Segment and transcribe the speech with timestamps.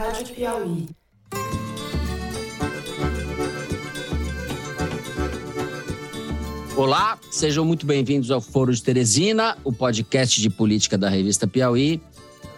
[0.00, 0.86] Rádio Piauí.
[6.74, 12.00] Olá, sejam muito bem-vindos ao Foro de Teresina, o podcast de política da revista Piauí.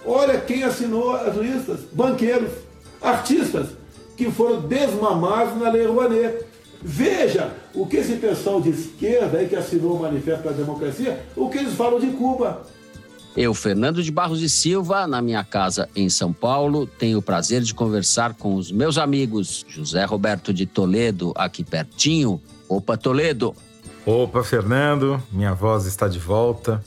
[0.06, 2.52] Olha quem assinou as listas: banqueiros,
[3.00, 3.70] artistas,
[4.16, 6.44] que foram desmamados na Lei Rouanet.
[6.80, 11.50] Veja o que esse pessoal de esquerda aí que assinou o Manifesto da Democracia, o
[11.50, 12.64] que eles falam de Cuba.
[13.34, 17.62] Eu, Fernando de Barros e Silva, na minha casa em São Paulo, tenho o prazer
[17.62, 22.40] de conversar com os meus amigos José Roberto de Toledo, aqui pertinho.
[22.68, 23.54] Opa, Toledo.
[24.04, 26.84] Opa, Fernando, minha voz está de volta.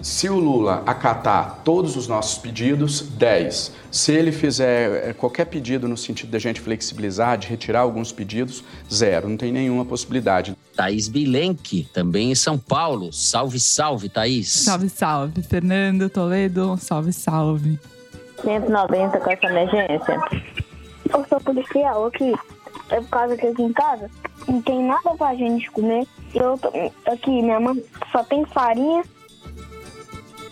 [0.00, 3.72] Se o Lula acatar todos os nossos pedidos, 10.
[3.90, 8.62] Se ele fizer eh, qualquer pedido no sentido da gente flexibilizar, de retirar alguns pedidos,
[8.92, 9.28] zero.
[9.28, 10.56] Não tem nenhuma possibilidade.
[10.76, 13.12] Thaís Bilenque, também em São Paulo.
[13.12, 14.52] Salve, salve, Thaís.
[14.52, 15.42] Salve, salve.
[15.42, 17.80] Fernando Toledo, salve, salve.
[18.42, 20.20] 190 com essa emergência.
[21.12, 22.32] Eu sou policial aqui.
[22.90, 24.08] É por causa que aqui em casa
[24.46, 26.06] não tem nada pra gente comer.
[26.32, 26.68] Eu tô,
[27.10, 29.02] aqui, minha mãe só tem farinha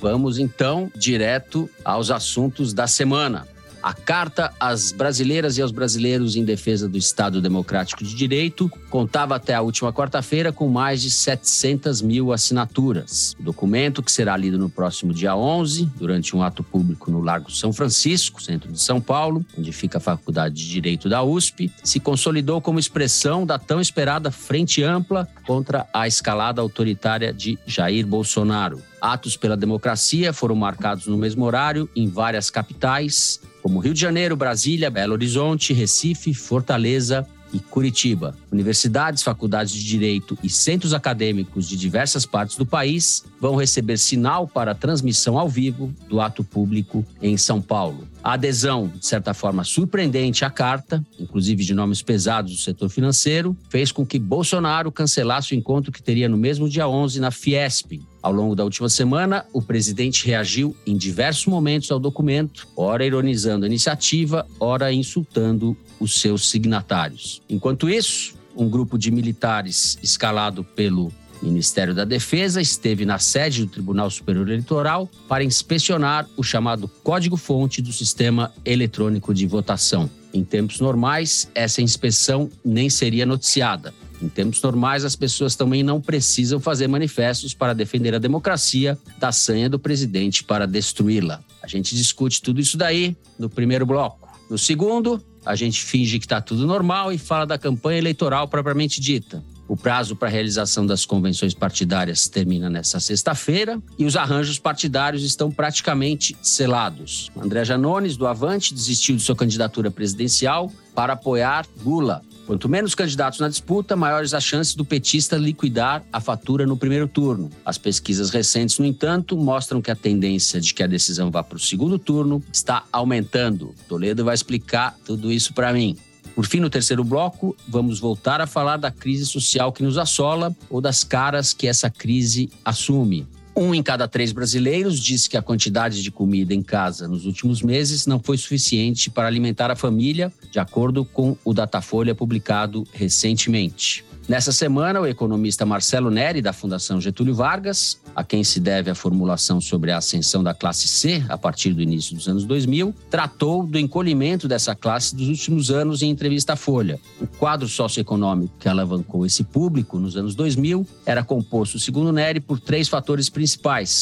[0.08, 3.44] Vamos então direto aos assuntos da semana.
[3.86, 9.36] A carta às brasileiras e aos brasileiros em defesa do Estado Democrático de Direito contava
[9.36, 13.36] até a última quarta-feira com mais de 700 mil assinaturas.
[13.38, 17.48] O documento, que será lido no próximo dia 11, durante um ato público no Largo
[17.48, 22.00] São Francisco, centro de São Paulo, onde fica a Faculdade de Direito da USP, se
[22.00, 28.82] consolidou como expressão da tão esperada frente ampla contra a escalada autoritária de Jair Bolsonaro.
[29.00, 34.36] Atos pela democracia foram marcados no mesmo horário em várias capitais, como Rio de Janeiro,
[34.36, 38.32] Brasília, Belo Horizonte, Recife, Fortaleza e Curitiba.
[38.52, 44.46] Universidades, faculdades de direito e centros acadêmicos de diversas partes do país vão receber sinal
[44.46, 48.06] para transmissão ao vivo do ato público em São Paulo.
[48.22, 53.56] A adesão, de certa forma surpreendente à carta, inclusive de nomes pesados do setor financeiro,
[53.68, 58.00] fez com que Bolsonaro cancelasse o encontro que teria no mesmo dia 11 na Fiesp,
[58.26, 63.64] ao longo da última semana, o presidente reagiu em diversos momentos ao documento, ora ironizando
[63.64, 67.40] a iniciativa, ora insultando os seus signatários.
[67.48, 73.70] Enquanto isso, um grupo de militares escalado pelo Ministério da Defesa esteve na sede do
[73.70, 80.10] Tribunal Superior Eleitoral para inspecionar o chamado código-fonte do sistema eletrônico de votação.
[80.34, 83.94] Em tempos normais, essa inspeção nem seria noticiada.
[84.20, 89.30] Em tempos normais, as pessoas também não precisam fazer manifestos para defender a democracia da
[89.30, 91.42] sanha do presidente para destruí-la.
[91.62, 94.26] A gente discute tudo isso daí no primeiro bloco.
[94.48, 99.00] No segundo, a gente finge que está tudo normal e fala da campanha eleitoral propriamente
[99.00, 99.44] dita.
[99.68, 105.24] O prazo para a realização das convenções partidárias termina nesta sexta-feira e os arranjos partidários
[105.24, 107.30] estão praticamente selados.
[107.36, 112.22] André Janones, do Avante, desistiu de sua candidatura presidencial para apoiar Lula.
[112.46, 117.08] Quanto menos candidatos na disputa, maiores as chances do petista liquidar a fatura no primeiro
[117.08, 117.50] turno.
[117.64, 121.56] As pesquisas recentes, no entanto, mostram que a tendência de que a decisão vá para
[121.56, 123.74] o segundo turno está aumentando.
[123.88, 125.96] Toledo vai explicar tudo isso para mim.
[126.36, 130.54] Por fim, no terceiro bloco, vamos voltar a falar da crise social que nos assola
[130.70, 133.26] ou das caras que essa crise assume.
[133.58, 137.62] Um em cada três brasileiros disse que a quantidade de comida em casa nos últimos
[137.62, 144.04] meses não foi suficiente para alimentar a família, de acordo com o Datafolha publicado recentemente.
[144.28, 148.94] Nessa semana, o economista Marcelo Neri, da Fundação Getúlio Vargas, a quem se deve a
[148.94, 153.64] formulação sobre a ascensão da classe C a partir do início dos anos 2000, tratou
[153.64, 156.98] do encolhimento dessa classe dos últimos anos em entrevista à Folha.
[157.20, 162.58] O quadro socioeconômico que alavancou esse público nos anos 2000 era composto, segundo Neri, por
[162.58, 163.45] três fatores principais: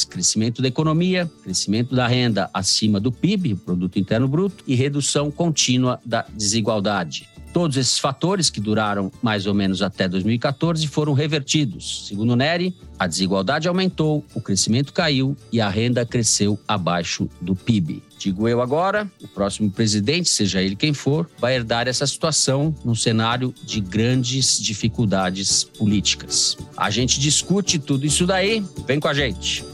[0.09, 6.01] crescimento da economia, crescimento da renda acima do PIB, Produto Interno Bruto, e redução contínua
[6.05, 7.34] da desigualdade.
[7.55, 12.09] Todos esses fatores, que duraram mais ou menos até 2014, foram revertidos.
[12.09, 18.03] Segundo Neri, a desigualdade aumentou, o crescimento caiu e a renda cresceu abaixo do PIB.
[18.19, 22.95] Digo eu agora, o próximo presidente, seja ele quem for, vai herdar essa situação num
[22.97, 26.59] cenário de grandes dificuldades políticas.
[26.77, 29.74] A gente discute tudo isso daí, vem com a gente.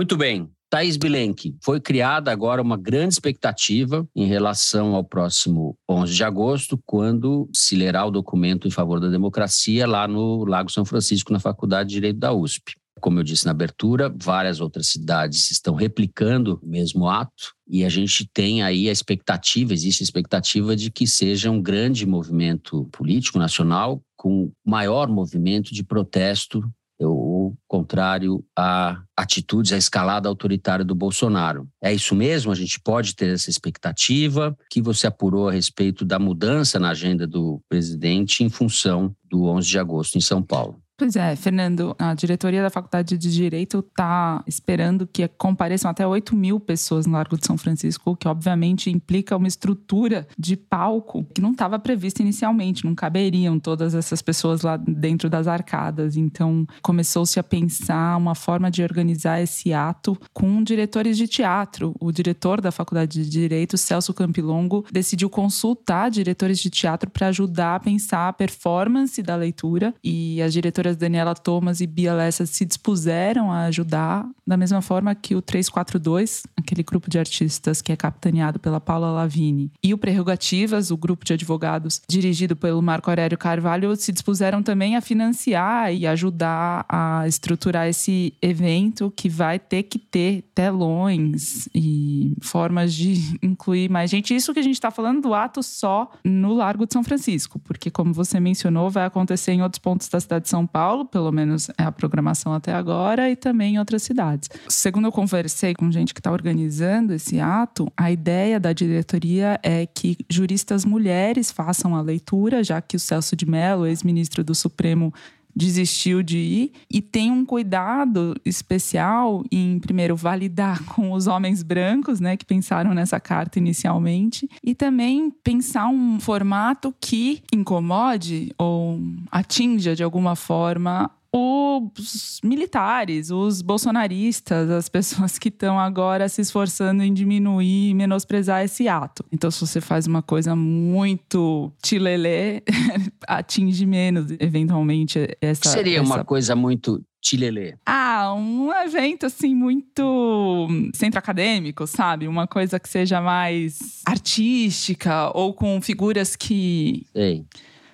[0.00, 0.48] Muito bem.
[0.70, 6.80] Thaís Bilenque, foi criada agora uma grande expectativa em relação ao próximo 11 de agosto,
[6.86, 11.38] quando se lerá o documento em favor da democracia lá no Lago São Francisco, na
[11.38, 12.76] Faculdade de Direito da USP.
[12.98, 17.90] Como eu disse na abertura, várias outras cidades estão replicando o mesmo ato e a
[17.90, 23.38] gente tem aí a expectativa, existe a expectativa de que seja um grande movimento político
[23.38, 26.62] nacional com maior movimento de protesto
[27.06, 31.68] ou posicionamento contrário a atitudes, a escalada autoritária do Bolsonaro.
[31.82, 32.52] É isso mesmo?
[32.52, 37.26] A gente pode ter essa expectativa que você apurou a respeito da mudança na agenda
[37.26, 40.80] do presidente em função do 11 de agosto em São Paulo.
[41.00, 46.36] Pois é, Fernando, a diretoria da Faculdade de Direito está esperando que compareçam até 8
[46.36, 51.24] mil pessoas no Largo de São Francisco, o que obviamente implica uma estrutura de palco
[51.34, 56.18] que não estava prevista inicialmente, não caberiam todas essas pessoas lá dentro das arcadas.
[56.18, 61.94] Então, começou-se a pensar uma forma de organizar esse ato com diretores de teatro.
[61.98, 67.76] O diretor da Faculdade de Direito, Celso Campilongo, decidiu consultar diretores de teatro para ajudar
[67.76, 72.64] a pensar a performance da leitura e as diretoras Daniela Thomas e Bia Lessa se
[72.64, 77.96] dispuseram a ajudar, da mesma forma que o 342, aquele grupo de artistas que é
[77.96, 83.38] capitaneado pela Paula Lavini, e o Prerrogativas, o grupo de advogados dirigido pelo Marco Aurélio
[83.38, 89.84] Carvalho, se dispuseram também a financiar e ajudar a estruturar esse evento que vai ter
[89.84, 94.34] que ter telões e formas de incluir mais gente.
[94.34, 97.90] Isso que a gente está falando do ato só no Largo de São Francisco, porque,
[97.90, 101.30] como você mencionou, vai acontecer em outros pontos da cidade de São Paulo Paulo, pelo
[101.30, 104.48] menos é a programação até agora, e também em outras cidades.
[104.66, 109.84] Segundo eu conversei com gente que está organizando esse ato, a ideia da diretoria é
[109.84, 115.12] que juristas mulheres façam a leitura, já que o Celso de Mello, ex-ministro do Supremo,
[115.54, 122.20] desistiu de ir e tem um cuidado especial em primeiro validar com os homens brancos,
[122.20, 129.00] né, que pensaram nessa carta inicialmente, e também pensar um formato que incomode ou
[129.30, 137.02] atinja de alguma forma os militares, os bolsonaristas, as pessoas que estão agora se esforçando
[137.02, 139.24] em diminuir e menosprezar esse ato.
[139.30, 142.62] Então, se você faz uma coisa muito tilelê,
[143.26, 145.70] atinge menos, eventualmente, essa.
[145.70, 146.14] Seria essa...
[146.14, 147.74] uma coisa muito Tilelê?
[147.84, 152.26] Ah, um evento assim muito centro acadêmico, sabe?
[152.26, 157.06] Uma coisa que seja mais artística ou com figuras que.
[157.12, 157.44] Sei.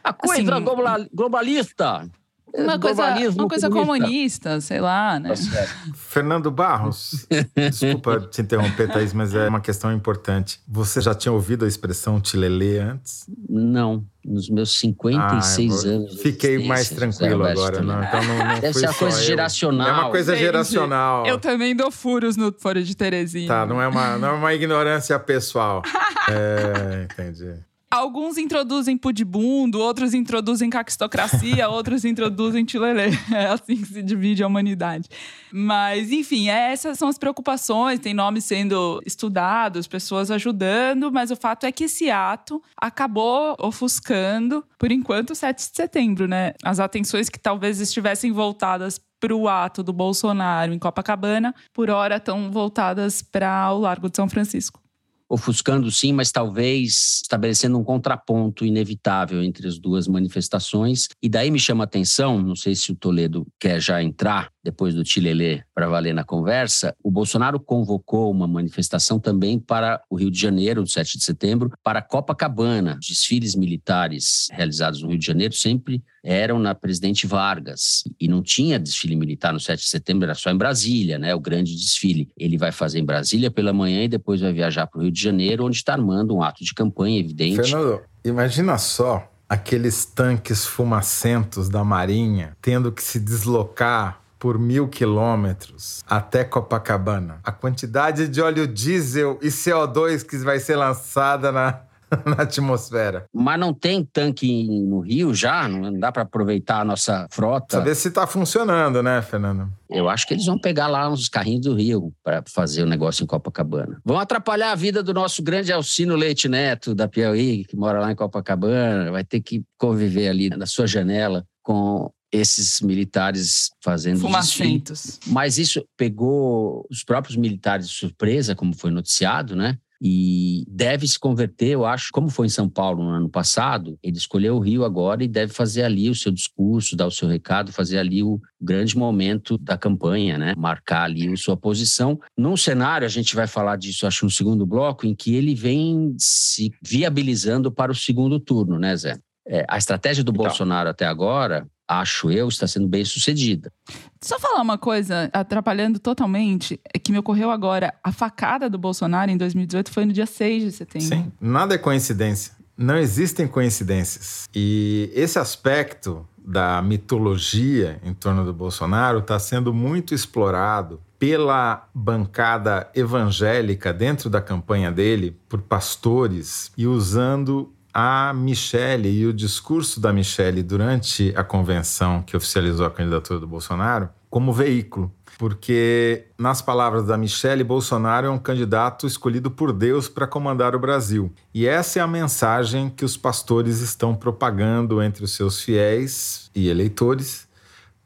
[0.05, 2.09] A coisa assim, globalista
[2.57, 5.31] uma coisa, uma coisa comunista, sei lá, né?
[5.31, 10.61] Tá Fernando Barros, desculpa te interromper, Thaís, mas é uma questão importante.
[10.67, 13.27] Você já tinha ouvido a expressão tilelê antes?
[13.49, 16.21] Não, nos meus 56 ah, anos.
[16.21, 19.25] Fiquei mais tranquilo agora, não, então não, não Deve ser uma coisa eu.
[19.25, 19.89] geracional.
[19.89, 20.47] É uma coisa Entendi.
[20.47, 21.27] geracional.
[21.27, 23.49] Eu também dou furos no Foro de Terezinha.
[23.49, 25.83] Tá, não é uma, não é uma ignorância pessoal.
[26.31, 27.55] é, entendi.
[27.89, 33.11] Alguns introduzem pudibundo, outros introduzem caquistocracia, outros introduzem tilelê.
[33.33, 35.09] É assim que se divide a humanidade.
[35.53, 38.01] Mas, enfim, essas são as preocupações.
[38.01, 44.65] Tem nomes sendo estudados, pessoas ajudando, mas o fato é que esse ato acabou ofuscando,
[44.79, 46.55] por enquanto, o 7 de setembro, né?
[46.65, 52.17] As atenções que talvez estivessem voltadas para o ato do Bolsonaro em Copacabana, por hora
[52.17, 54.86] estão voltadas para o Largo de São Francisco
[55.29, 61.09] ofuscando sim, mas talvez estabelecendo um contraponto inevitável entre as duas manifestações.
[61.23, 64.97] E daí me chama a atenção, não sei se o Toledo quer já entrar depois
[64.97, 70.29] do Tilelê para valer na conversa, o Bolsonaro convocou uma manifestação também para o Rio
[70.29, 72.99] de Janeiro, no 7 de setembro, para Copacabana.
[73.01, 78.77] Desfiles militares realizados no Rio de Janeiro sempre eram na Presidente Vargas e não tinha
[78.77, 81.33] desfile militar no 7 de setembro, era só em Brasília, né?
[81.33, 82.29] O grande desfile.
[82.37, 85.23] Ele vai fazer em Brasília pela manhã e depois vai viajar para o Rio de
[85.23, 87.63] Janeiro, onde está armando um ato de campanha evidente.
[87.63, 96.03] Fernando, imagina só aqueles tanques fumacentos da Marinha tendo que se deslocar por mil quilômetros
[96.07, 97.41] até Copacabana.
[97.43, 101.81] A quantidade de óleo diesel e CO2 que vai ser lançada na,
[102.25, 103.25] na atmosfera.
[103.33, 105.69] Mas não tem tanque no Rio já?
[105.69, 107.79] Não dá para aproveitar a nossa frota?
[107.79, 109.69] Saber se está funcionando, né, Fernando?
[109.89, 113.23] Eu acho que eles vão pegar lá uns carrinhos do Rio para fazer o negócio
[113.23, 114.01] em Copacabana.
[114.05, 118.11] Vão atrapalhar a vida do nosso grande Alcino Leite Neto, da Piauí, que mora lá
[118.11, 119.11] em Copacabana.
[119.11, 125.03] Vai ter que conviver ali na sua janela com esses militares fazendo fumacentos.
[125.03, 125.33] Desfile.
[125.35, 129.79] Mas isso pegou os próprios militares de surpresa, como foi noticiado, né?
[130.01, 134.19] E deve se converter, eu acho, como foi em São Paulo no ano passado, ele
[134.19, 137.73] escolheu o Rio agora e deve fazer ali o seu discurso, dar o seu recado,
[137.73, 140.55] fazer ali o grande momento da campanha, né?
[140.57, 142.21] Marcar ali a sua posição.
[142.37, 146.15] Num cenário, a gente vai falar disso, acho, no segundo bloco, em que ele vem
[146.19, 149.19] se viabilizando para o segundo turno, né, Zé?
[149.49, 150.45] É, a estratégia do então.
[150.45, 153.73] Bolsonaro até agora acho eu, está sendo bem sucedida.
[154.21, 157.95] Só falar uma coisa, atrapalhando totalmente, é que me ocorreu agora.
[158.03, 161.09] A facada do Bolsonaro em 2018 foi no dia 6 de setembro.
[161.09, 162.53] Sim, nada é coincidência.
[162.77, 164.49] Não existem coincidências.
[164.55, 172.91] E esse aspecto da mitologia em torno do Bolsonaro está sendo muito explorado pela bancada
[172.95, 180.13] evangélica dentro da campanha dele, por pastores, e usando a Michele e o discurso da
[180.13, 185.11] Michele durante a convenção que oficializou a candidatura do Bolsonaro como veículo.
[185.39, 190.79] Porque, nas palavras da Michele, Bolsonaro é um candidato escolhido por Deus para comandar o
[190.79, 191.33] Brasil.
[191.55, 196.69] E essa é a mensagem que os pastores estão propagando entre os seus fiéis e
[196.69, 197.49] eleitores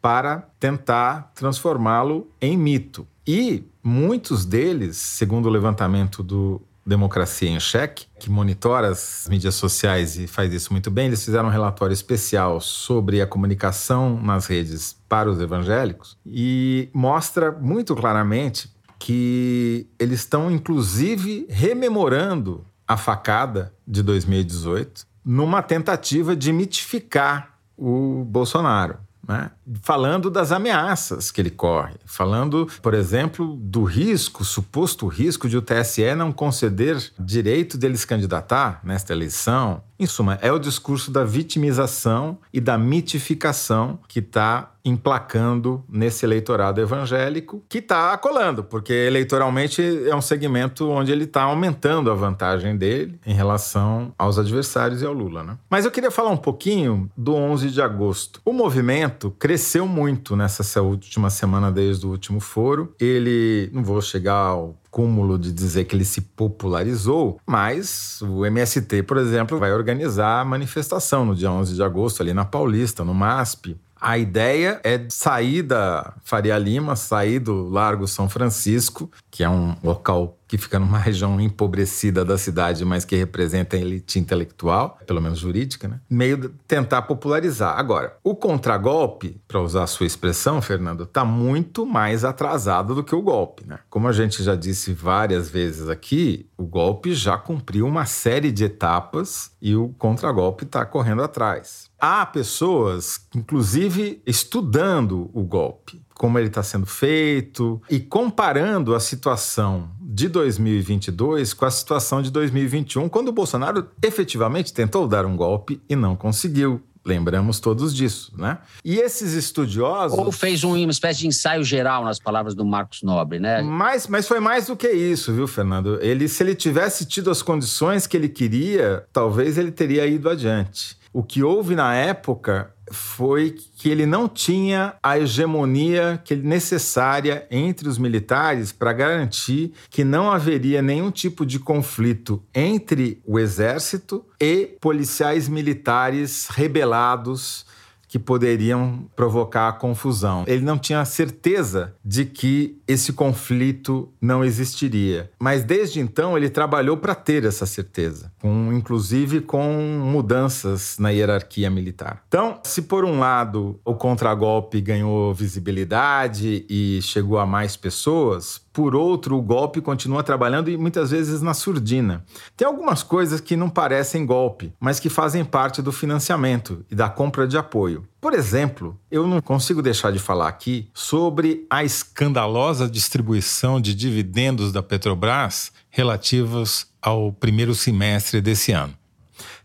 [0.01, 3.09] para tentar transformá-lo em mito.
[3.27, 10.19] E muitos deles, segundo o levantamento do Democracia em Cheque, que monitora as mídias sociais
[10.19, 14.95] e faz isso muito bem, eles fizeram um relatório especial sobre a comunicação nas redes
[15.09, 24.03] para os evangélicos e mostra muito claramente que eles estão, inclusive, rememorando a facada de
[24.03, 28.99] 2018 numa tentativa de mitificar o Bolsonaro
[29.31, 29.53] né?
[29.81, 35.63] falando das ameaças que ele corre, falando, por exemplo, do risco, suposto risco de o
[35.63, 39.85] TSE não conceder direito dele se candidatar nesta eleição.
[40.01, 46.81] Em suma, é o discurso da vitimização e da mitificação que está emplacando nesse eleitorado
[46.81, 52.77] evangélico, que está colando, porque eleitoralmente é um segmento onde ele está aumentando a vantagem
[52.77, 55.43] dele em relação aos adversários e ao Lula.
[55.43, 55.59] Né?
[55.69, 58.41] Mas eu queria falar um pouquinho do 11 de agosto.
[58.45, 62.95] O movimento cresceu muito nessa última semana desde o último foro.
[62.99, 69.05] Ele, não vou chegar ao cúmulo de dizer que ele se popularizou, mas o MST,
[69.05, 73.15] por exemplo, vai organizar a manifestação no dia 11 de agosto ali na Paulista, no
[73.15, 73.77] MASP.
[74.01, 79.77] A ideia é sair da Faria Lima, sair do Largo São Francisco, que é um
[79.85, 85.21] local que fica numa região empobrecida da cidade, mas que representa a elite intelectual, pelo
[85.21, 86.01] menos jurídica, né?
[86.09, 87.79] Meio de tentar popularizar.
[87.79, 93.15] Agora, o contragolpe, para usar a sua expressão, Fernando, está muito mais atrasado do que
[93.15, 93.79] o golpe, né?
[93.91, 98.65] Como a gente já disse várias vezes aqui, o golpe já cumpriu uma série de
[98.65, 106.49] etapas e o contragolpe está correndo atrás há pessoas, inclusive, estudando o golpe, como ele
[106.49, 113.29] está sendo feito e comparando a situação de 2022 com a situação de 2021, quando
[113.29, 116.83] o Bolsonaro efetivamente tentou dar um golpe e não conseguiu.
[117.03, 118.59] Lembramos todos disso, né?
[118.85, 120.19] E esses estudiosos.
[120.19, 123.63] Ou fez uma espécie de ensaio geral, nas palavras do Marcos Nobre, né?
[123.63, 125.99] Mas, mas foi mais do que isso, viu, Fernando?
[126.03, 131.00] Ele, se ele tivesse tido as condições que ele queria, talvez ele teria ido adiante.
[131.13, 137.99] O que houve na época foi que ele não tinha a hegemonia necessária entre os
[137.99, 145.49] militares para garantir que não haveria nenhum tipo de conflito entre o exército e policiais
[145.49, 147.65] militares rebelados
[148.11, 150.43] que poderiam provocar confusão.
[150.49, 155.31] Ele não tinha certeza de que esse conflito não existiria.
[155.39, 159.63] Mas desde então ele trabalhou para ter essa certeza, com, inclusive com
[160.03, 162.23] mudanças na hierarquia militar.
[162.27, 168.95] Então, se por um lado o contragolpe ganhou visibilidade e chegou a mais pessoas, por
[168.95, 172.25] outro, o golpe continua trabalhando e muitas vezes na surdina.
[172.57, 177.09] Tem algumas coisas que não parecem golpe, mas que fazem parte do financiamento e da
[177.09, 178.05] compra de apoio.
[178.21, 184.73] Por exemplo, eu não consigo deixar de falar aqui sobre a escandalosa distribuição de dividendos
[184.73, 188.95] da Petrobras relativos ao primeiro semestre desse ano.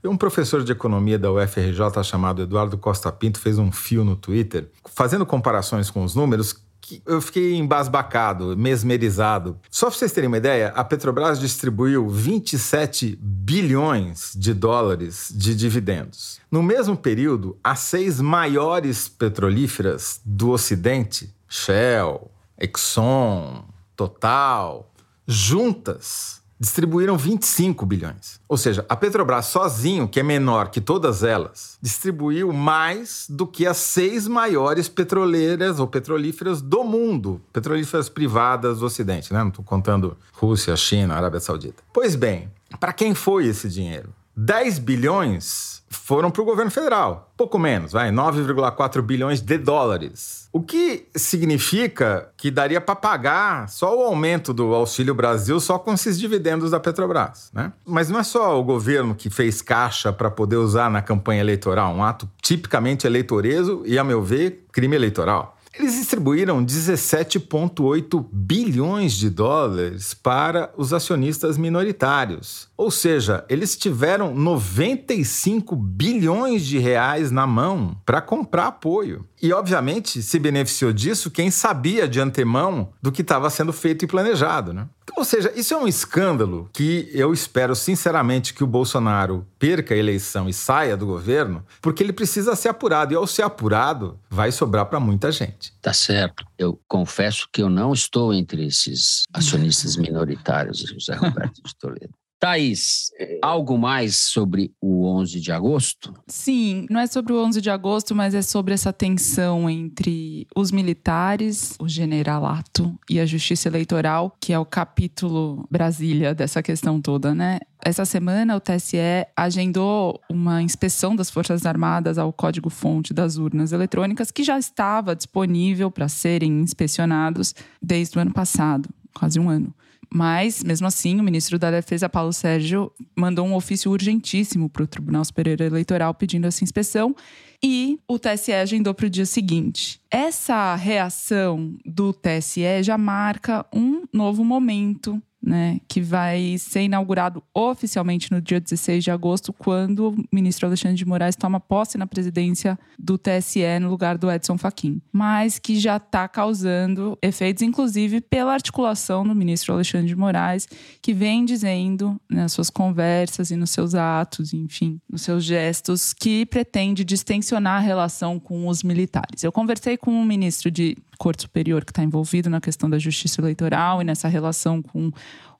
[0.03, 4.69] Um professor de economia da UFRJ chamado Eduardo Costa Pinto fez um fio no Twitter
[4.93, 6.53] fazendo comparações com os números
[6.87, 9.59] que eu fiquei embasbacado, mesmerizado.
[9.71, 16.39] Só para vocês terem uma ideia, a Petrobras distribuiu 27 bilhões de dólares de dividendos.
[16.51, 23.65] No mesmo período, as seis maiores petrolíferas do Ocidente, Shell, Exxon,
[23.95, 24.93] Total,
[25.27, 28.39] juntas distribuíram 25 bilhões.
[28.47, 33.67] Ou seja, a Petrobras sozinho, que é menor que todas elas, distribuiu mais do que
[33.67, 39.39] as seis maiores petroleiras ou petrolíferas do mundo, petrolíferas privadas do Ocidente, né?
[39.39, 41.83] Não estou contando Rússia, China, Arábia Saudita.
[41.91, 44.09] Pois bem, para quem foi esse dinheiro?
[44.38, 47.31] 10 bilhões foram para o governo federal.
[47.38, 50.44] Pouco menos, vai, 9,4 bilhões de dólares.
[50.55, 55.93] O que significa que daria para pagar só o aumento do Auxílio Brasil só com
[55.93, 57.74] esses dividendos da Petrobras, né?
[57.85, 61.93] Mas não é só o governo que fez caixa para poder usar na campanha eleitoral,
[61.93, 65.54] um ato tipicamente eleitoreso e, a meu ver, crime eleitoral.
[65.77, 72.70] Eles distribuíram 17,8 bilhões de dólares para os acionistas minoritários.
[72.77, 79.25] Ou seja, eles tiveram 95 bilhões de reais na mão para comprar apoio.
[79.41, 84.08] E, obviamente, se beneficiou disso quem sabia de antemão do que estava sendo feito e
[84.08, 84.74] planejado.
[84.74, 84.88] Né?
[85.15, 89.98] Ou seja, isso é um escândalo que eu espero sinceramente que o Bolsonaro perca a
[89.98, 93.13] eleição e saia do governo, porque ele precisa ser apurado.
[93.13, 95.64] E ao ser apurado, vai sobrar para muita gente.
[95.81, 96.45] Tá certo.
[96.57, 102.13] Eu confesso que eu não estou entre esses acionistas minoritários, José Roberto de Toledo.
[102.39, 103.11] Thaís,
[103.41, 106.13] algo mais sobre o 11 de agosto?
[106.27, 110.71] Sim, não é sobre o 11 de agosto, mas é sobre essa tensão entre os
[110.71, 117.33] militares, o generalato e a justiça eleitoral, que é o capítulo Brasília dessa questão toda,
[117.33, 117.59] né?
[117.83, 118.97] Essa semana, o TSE
[119.35, 125.91] agendou uma inspeção das Forças Armadas ao código-fonte das urnas eletrônicas, que já estava disponível
[125.91, 129.73] para serem inspecionados desde o ano passado, quase um ano.
[130.13, 134.88] Mas, mesmo assim, o ministro da Defesa, Paulo Sérgio, mandou um ofício urgentíssimo para o
[134.88, 137.15] Tribunal Superior Eleitoral pedindo essa inspeção
[137.63, 140.00] e o TSE agendou para o dia seguinte.
[140.12, 148.31] Essa reação do TSE já marca um novo momento né, que vai ser inaugurado oficialmente
[148.31, 152.77] no dia 16 de agosto, quando o ministro Alexandre de Moraes toma posse na presidência
[152.97, 158.53] do TSE no lugar do Edson Fachin, mas que já está causando efeitos, inclusive pela
[158.53, 160.67] articulação do ministro Alexandre de Moraes,
[161.01, 166.45] que vem dizendo nas suas conversas e nos seus atos, enfim, nos seus gestos, que
[166.47, 169.43] pretende distensionar a relação com os militares.
[169.43, 173.41] Eu conversei com um ministro de Corte Superior que está envolvido na questão da justiça
[173.41, 175.11] eleitoral e nessa relação com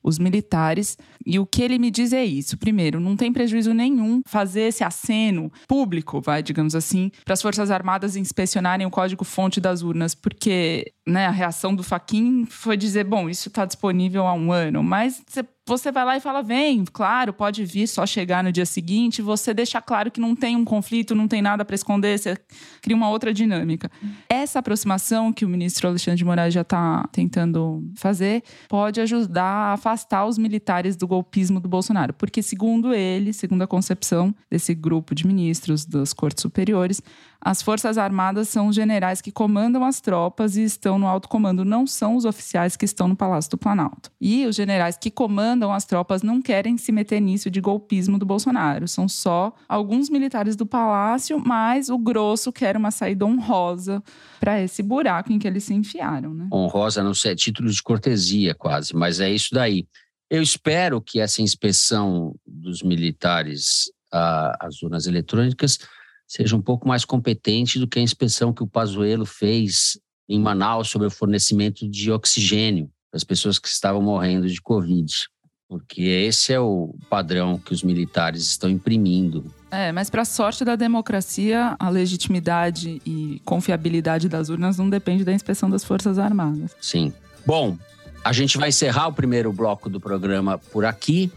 [0.06, 0.98] os militares.
[1.26, 2.58] E o que ele me diz é isso.
[2.58, 7.72] Primeiro, não tem prejuízo nenhum fazer esse aceno público, vai, digamos assim, para as Forças
[7.72, 13.28] Armadas inspecionarem o código-fonte das urnas, porque né, a reação do Faquin foi dizer: bom,
[13.28, 17.34] isso está disponível há um ano, mas você você vai lá e fala: vem, claro,
[17.34, 19.22] pode vir, só chegar no dia seguinte.
[19.22, 22.38] Você deixa claro que não tem um conflito, não tem nada para esconder, você
[22.82, 23.90] cria uma outra dinâmica.
[24.30, 29.74] Essa aproximação que o ministro Alexandre de Moraes já está tentando fazer pode ajudar a
[29.74, 35.16] afastar os militares do golpismo do Bolsonaro, porque, segundo ele, segundo a concepção desse grupo
[35.16, 37.02] de ministros das cortes superiores,
[37.46, 41.64] as Forças Armadas são os generais que comandam as tropas e estão no alto comando,
[41.64, 44.12] não são os oficiais que estão no Palácio do Planalto.
[44.20, 48.26] E os generais que comandam as tropas não querem se meter nisso de golpismo do
[48.26, 48.88] Bolsonaro.
[48.88, 54.02] São só alguns militares do palácio, mas o grosso quer uma saída honrosa
[54.40, 56.34] para esse buraco em que eles se enfiaram.
[56.34, 56.48] Né?
[56.52, 59.86] Honrosa não sei, é título de cortesia quase, mas é isso daí.
[60.32, 65.78] Eu espero que essa inspeção dos militares às urnas eletrônicas
[66.28, 70.90] seja um pouco mais competente do que a inspeção que o Pazuello fez em Manaus
[70.90, 75.28] sobre o fornecimento de oxigênio para as pessoas que estavam morrendo de Covid.
[75.68, 79.52] Porque esse é o padrão que os militares estão imprimindo.
[79.72, 85.24] É, mas para a sorte da democracia, a legitimidade e confiabilidade das urnas não depende
[85.24, 86.76] da inspeção das Forças Armadas.
[86.80, 87.12] Sim.
[87.46, 87.78] Bom,
[88.24, 91.32] a gente vai encerrar o primeiro bloco do programa por aqui.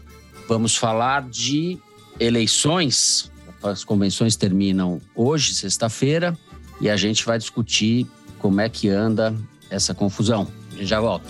[0.47, 1.79] Vamos falar de
[2.19, 6.37] eleições as convenções terminam hoje, sexta-feira,
[6.79, 9.35] e a gente vai discutir como é que anda
[9.69, 10.47] essa confusão.
[10.71, 11.27] A gente já volta.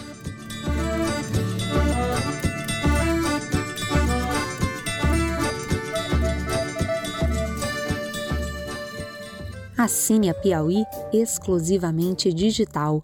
[9.78, 13.04] Assine a Piauí exclusivamente digital.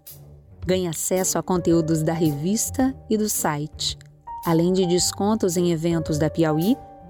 [0.64, 3.96] Ganhe acesso a conteúdos da revista e do site,
[4.44, 6.76] além de descontos em eventos da Piauí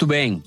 [0.00, 0.42] Muito bem.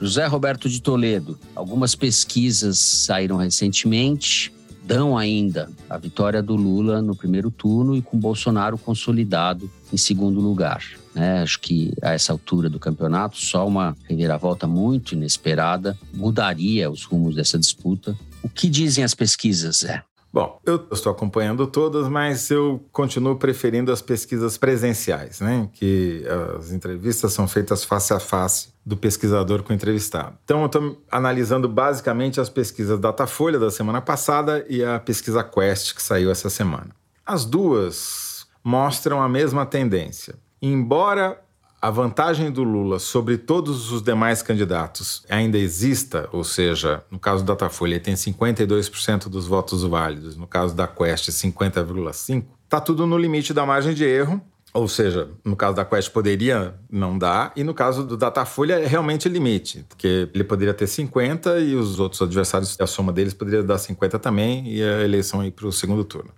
[0.00, 4.50] José Roberto de Toledo, algumas pesquisas saíram recentemente,
[4.82, 10.40] dão ainda a vitória do Lula no primeiro turno e com Bolsonaro consolidado em segundo
[10.40, 10.82] lugar.
[11.14, 11.42] Né?
[11.42, 17.34] Acho que a essa altura do campeonato, só uma reviravolta muito inesperada mudaria os rumos
[17.34, 18.18] dessa disputa.
[18.42, 20.02] O que dizem as pesquisas, Zé?
[20.34, 25.68] Bom, eu estou acompanhando todas, mas eu continuo preferindo as pesquisas presenciais, né?
[25.72, 26.24] Que
[26.58, 30.36] as entrevistas são feitas face a face do pesquisador com o entrevistado.
[30.42, 35.94] Então, eu estou analisando basicamente as pesquisas Datafolha da semana passada e a pesquisa Quest
[35.94, 36.88] que saiu essa semana.
[37.24, 40.34] As duas mostram a mesma tendência.
[40.60, 41.40] Embora
[41.84, 47.44] a vantagem do Lula sobre todos os demais candidatos ainda exista, ou seja, no caso
[47.44, 53.06] do Datafolha, ele tem 52% dos votos válidos, no caso da Quest, 50,5%, está tudo
[53.06, 54.40] no limite da margem de erro.
[54.72, 58.86] Ou seja, no caso da Quest poderia não dar, e no caso do Datafolha é
[58.86, 63.62] realmente limite, porque ele poderia ter 50 e os outros adversários, a soma deles poderia
[63.62, 66.30] dar 50 também e a eleição ir para o segundo turno.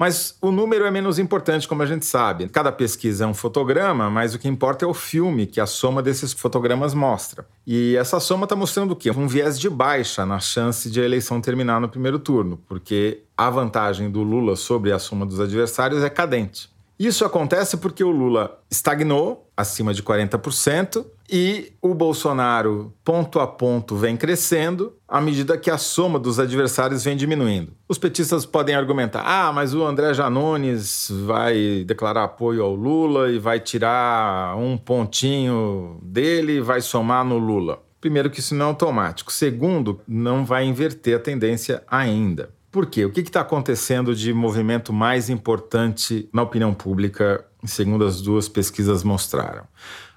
[0.00, 2.48] Mas o número é menos importante, como a gente sabe.
[2.48, 6.02] Cada pesquisa é um fotograma, mas o que importa é o filme que a soma
[6.02, 7.46] desses fotogramas mostra.
[7.66, 9.10] E essa soma está mostrando o quê?
[9.10, 13.50] Um viés de baixa na chance de a eleição terminar no primeiro turno, porque a
[13.50, 16.70] vantagem do Lula sobre a soma dos adversários é cadente.
[16.98, 23.94] Isso acontece porque o Lula estagnou acima de 40% e o Bolsonaro, ponto a ponto,
[23.94, 27.72] vem crescendo à medida que a soma dos adversários vem diminuindo.
[27.88, 33.38] Os petistas podem argumentar: ah, mas o André Janones vai declarar apoio ao Lula e
[33.38, 37.80] vai tirar um pontinho dele e vai somar no Lula.
[38.00, 39.32] Primeiro, que isso não é automático.
[39.32, 42.50] Segundo, não vai inverter a tendência ainda.
[42.72, 43.04] Por quê?
[43.04, 49.02] O que está acontecendo de movimento mais importante na opinião pública, segundo as duas pesquisas
[49.02, 49.64] mostraram?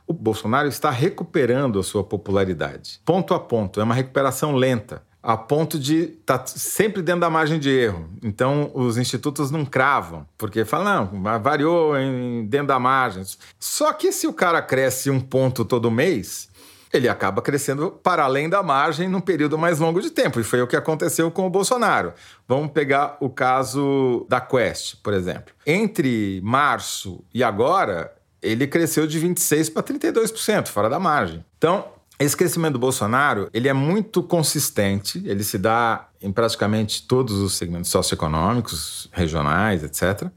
[0.06, 3.80] O Bolsonaro está recuperando a sua popularidade, ponto a ponto.
[3.80, 8.10] É uma recuperação lenta, a ponto de estar tá sempre dentro da margem de erro.
[8.22, 13.24] Então, os institutos não cravam, porque falam, não, variou em, dentro da margem.
[13.58, 16.50] Só que se o cara cresce um ponto todo mês,
[16.94, 20.40] ele acaba crescendo para além da margem num período mais longo de tempo.
[20.40, 22.14] E foi o que aconteceu com o Bolsonaro.
[22.48, 25.54] Vamos pegar o caso da Quest, por exemplo.
[25.66, 28.14] Entre março e agora,
[28.44, 31.44] ele cresceu de 26% para 32%, fora da margem.
[31.58, 31.88] Então,
[32.20, 37.54] esse crescimento do Bolsonaro, ele é muito consistente, ele se dá em praticamente todos os
[37.56, 40.30] segmentos socioeconômicos, regionais, etc.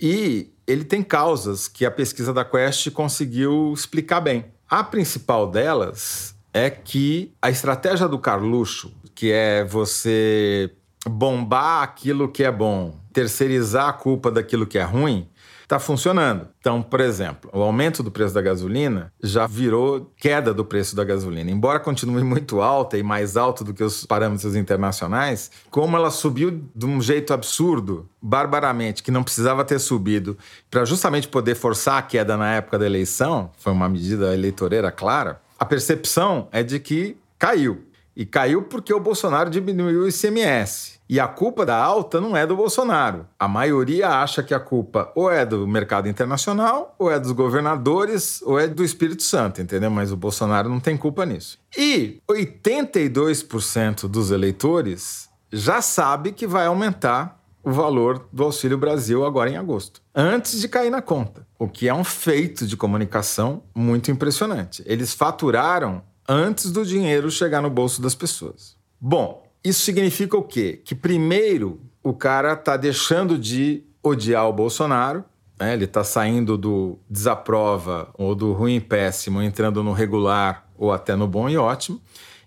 [0.00, 4.46] E ele tem causas que a pesquisa da Quest conseguiu explicar bem.
[4.68, 10.70] A principal delas é que a estratégia do Carluxo, que é você
[11.06, 15.28] bombar aquilo que é bom, terceirizar a culpa daquilo que é ruim,
[15.74, 16.48] está funcionando.
[16.60, 21.04] Então, por exemplo, o aumento do preço da gasolina já virou queda do preço da
[21.04, 21.50] gasolina.
[21.50, 26.62] Embora continue muito alta e mais alta do que os parâmetros internacionais, como ela subiu
[26.74, 30.38] de um jeito absurdo, barbaramente, que não precisava ter subido,
[30.70, 35.40] para justamente poder forçar a queda na época da eleição, foi uma medida eleitoreira clara,
[35.58, 37.84] a percepção é de que caiu.
[38.16, 40.94] E caiu porque o Bolsonaro diminuiu o ICMS.
[41.08, 43.26] E a culpa da alta não é do Bolsonaro.
[43.38, 48.40] A maioria acha que a culpa ou é do mercado internacional, ou é dos governadores,
[48.42, 49.90] ou é do Espírito Santo, entendeu?
[49.90, 51.58] Mas o Bolsonaro não tem culpa nisso.
[51.76, 59.50] E 82% dos eleitores já sabe que vai aumentar o valor do Auxílio Brasil agora
[59.50, 64.10] em agosto, antes de cair na conta, o que é um feito de comunicação muito
[64.10, 64.82] impressionante.
[64.84, 68.76] Eles faturaram antes do dinheiro chegar no bolso das pessoas.
[69.00, 70.80] Bom, isso significa o quê?
[70.84, 75.24] Que primeiro o cara está deixando de odiar o Bolsonaro,
[75.58, 75.72] né?
[75.72, 81.16] ele está saindo do desaprova ou do ruim e péssimo, entrando no regular ou até
[81.16, 82.00] no bom e ótimo,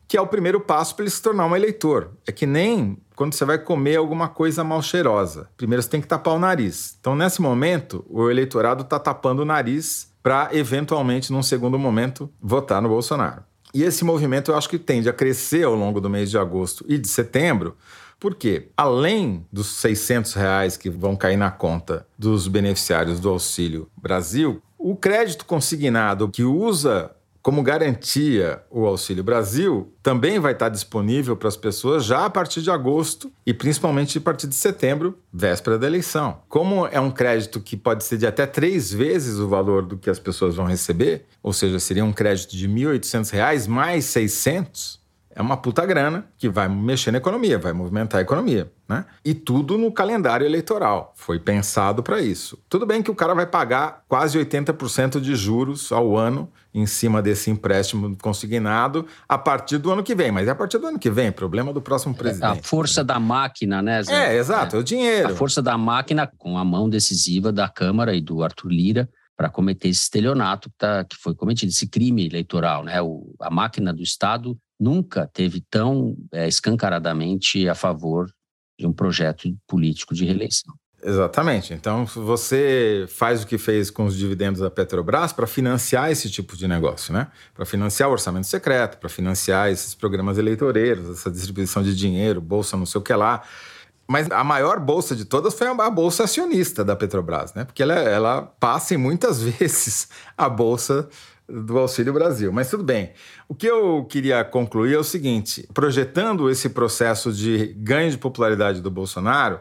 [0.07, 2.11] que é o primeiro passo para ele se tornar um eleitor.
[2.25, 5.49] É que nem quando você vai comer alguma coisa mal cheirosa.
[5.57, 6.95] Primeiro você tem que tapar o nariz.
[6.99, 12.81] Então, nesse momento, o eleitorado está tapando o nariz para, eventualmente, num segundo momento, votar
[12.81, 13.43] no Bolsonaro.
[13.77, 16.83] E esse movimento eu acho que tende a crescer ao longo do mês de agosto
[16.87, 17.77] e de setembro,
[18.19, 24.63] porque além dos 600 reais que vão cair na conta dos beneficiários do Auxílio Brasil,
[24.79, 27.11] o crédito consignado que usa
[27.47, 32.62] como garantia, o Auxílio Brasil também vai estar disponível para as pessoas já a partir
[32.62, 36.41] de agosto e principalmente a partir de setembro, véspera da eleição.
[36.49, 40.10] Como é um crédito que pode ser de até três vezes o valor do que
[40.10, 44.99] as pessoas vão receber, ou seja, seria um crédito de R$ 1.800 mais 600,
[45.38, 49.06] é uma puta grana que vai mexer na economia, vai movimentar a economia, né?
[49.23, 51.13] E tudo no calendário eleitoral.
[51.15, 52.58] Foi pensado para isso.
[52.67, 57.21] Tudo bem que o cara vai pagar quase 80% de juros ao ano em cima
[57.21, 60.97] desse empréstimo consignado a partir do ano que vem, mas é a partir do ano
[60.97, 62.60] que vem, problema do próximo é, presidente.
[62.60, 64.34] A força da máquina, né, Zé?
[64.34, 65.28] É, exato, é, é o dinheiro.
[65.28, 69.52] A força da máquina com a mão decisiva da Câmara e do Arthur Lira para
[69.52, 73.00] cometer esse estelionato que, tá, que foi cometido, esse crime eleitoral, né?
[73.04, 78.31] O, a máquina do Estado nunca teve tão é, escancaradamente a favor
[78.79, 80.73] de um projeto político de reeleição.
[81.03, 81.73] Exatamente.
[81.73, 86.57] Então, você faz o que fez com os dividendos da Petrobras para financiar esse tipo
[86.57, 87.27] de negócio, né?
[87.53, 92.75] Para financiar o orçamento secreto, para financiar esses programas eleitoreiros, essa distribuição de dinheiro, bolsa
[92.75, 93.43] não sei o que lá.
[94.07, 97.63] Mas a maior bolsa de todas foi a bolsa acionista da Petrobras, né?
[97.63, 101.07] Porque ela, ela passa em muitas vezes a bolsa
[101.47, 102.51] do Auxílio Brasil.
[102.51, 103.12] Mas tudo bem.
[103.47, 108.81] O que eu queria concluir é o seguinte: projetando esse processo de ganho de popularidade
[108.81, 109.60] do Bolsonaro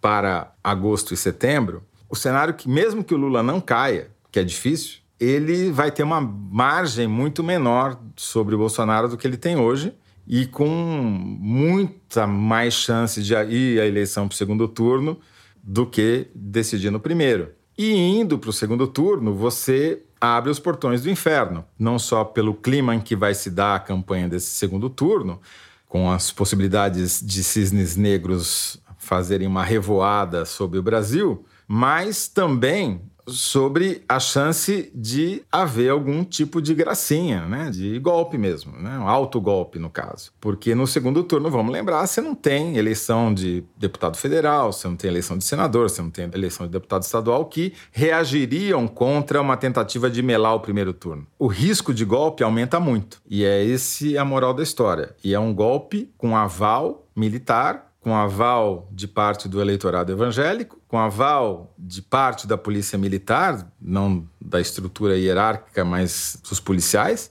[0.00, 4.44] para agosto e setembro, o cenário que, mesmo que o Lula não caia, que é
[4.44, 9.56] difícil, ele vai ter uma margem muito menor sobre o Bolsonaro do que ele tem
[9.56, 9.92] hoje
[10.26, 15.18] e com muita mais chance de ir à eleição para o segundo turno
[15.62, 17.50] do que decidir no primeiro.
[17.76, 22.54] E indo para o segundo turno, você abre os portões do inferno, não só pelo
[22.54, 25.40] clima em que vai se dar a campanha desse segundo turno,
[25.88, 34.02] com as possibilidades de cisnes negros fazerem uma revoada sobre o Brasil, mas também sobre
[34.08, 37.70] a chance de haver algum tipo de gracinha, né?
[37.70, 38.98] de golpe mesmo, né?
[38.98, 40.32] um alto golpe no caso.
[40.40, 44.96] Porque no segundo turno, vamos lembrar, você não tem eleição de deputado federal, você não
[44.96, 49.56] tem eleição de senador, você não tem eleição de deputado estadual que reagiriam contra uma
[49.56, 51.26] tentativa de melar o primeiro turno.
[51.38, 53.20] O risco de golpe aumenta muito.
[53.28, 55.14] E é esse a moral da história.
[55.22, 60.98] E é um golpe com aval militar com aval de parte do eleitorado evangélico, com
[60.98, 67.30] aval de parte da polícia militar, não da estrutura hierárquica, mas dos policiais,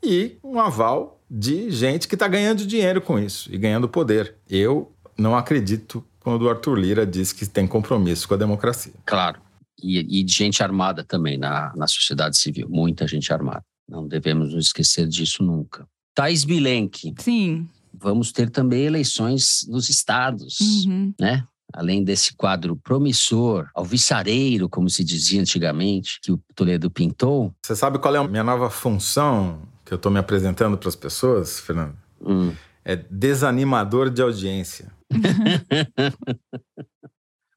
[0.00, 4.36] e um aval de gente que está ganhando dinheiro com isso e ganhando poder.
[4.48, 8.94] Eu não acredito quando o Arthur Lira diz que tem compromisso com a democracia.
[9.04, 9.40] Claro.
[9.82, 13.64] E, e de gente armada também na, na sociedade civil, muita gente armada.
[13.88, 15.84] Não devemos nos esquecer disso nunca.
[16.14, 17.12] Thais Bilenque.
[17.18, 17.68] Sim
[18.04, 21.14] vamos ter também eleições nos estados, uhum.
[21.18, 21.44] né?
[21.72, 27.52] Além desse quadro promissor, alvissareiro, como se dizia antigamente, que o Toledo pintou.
[27.64, 30.94] Você sabe qual é a minha nova função que eu estou me apresentando para as
[30.94, 31.96] pessoas, Fernando?
[32.20, 32.52] Hum.
[32.84, 34.92] É desanimador de audiência.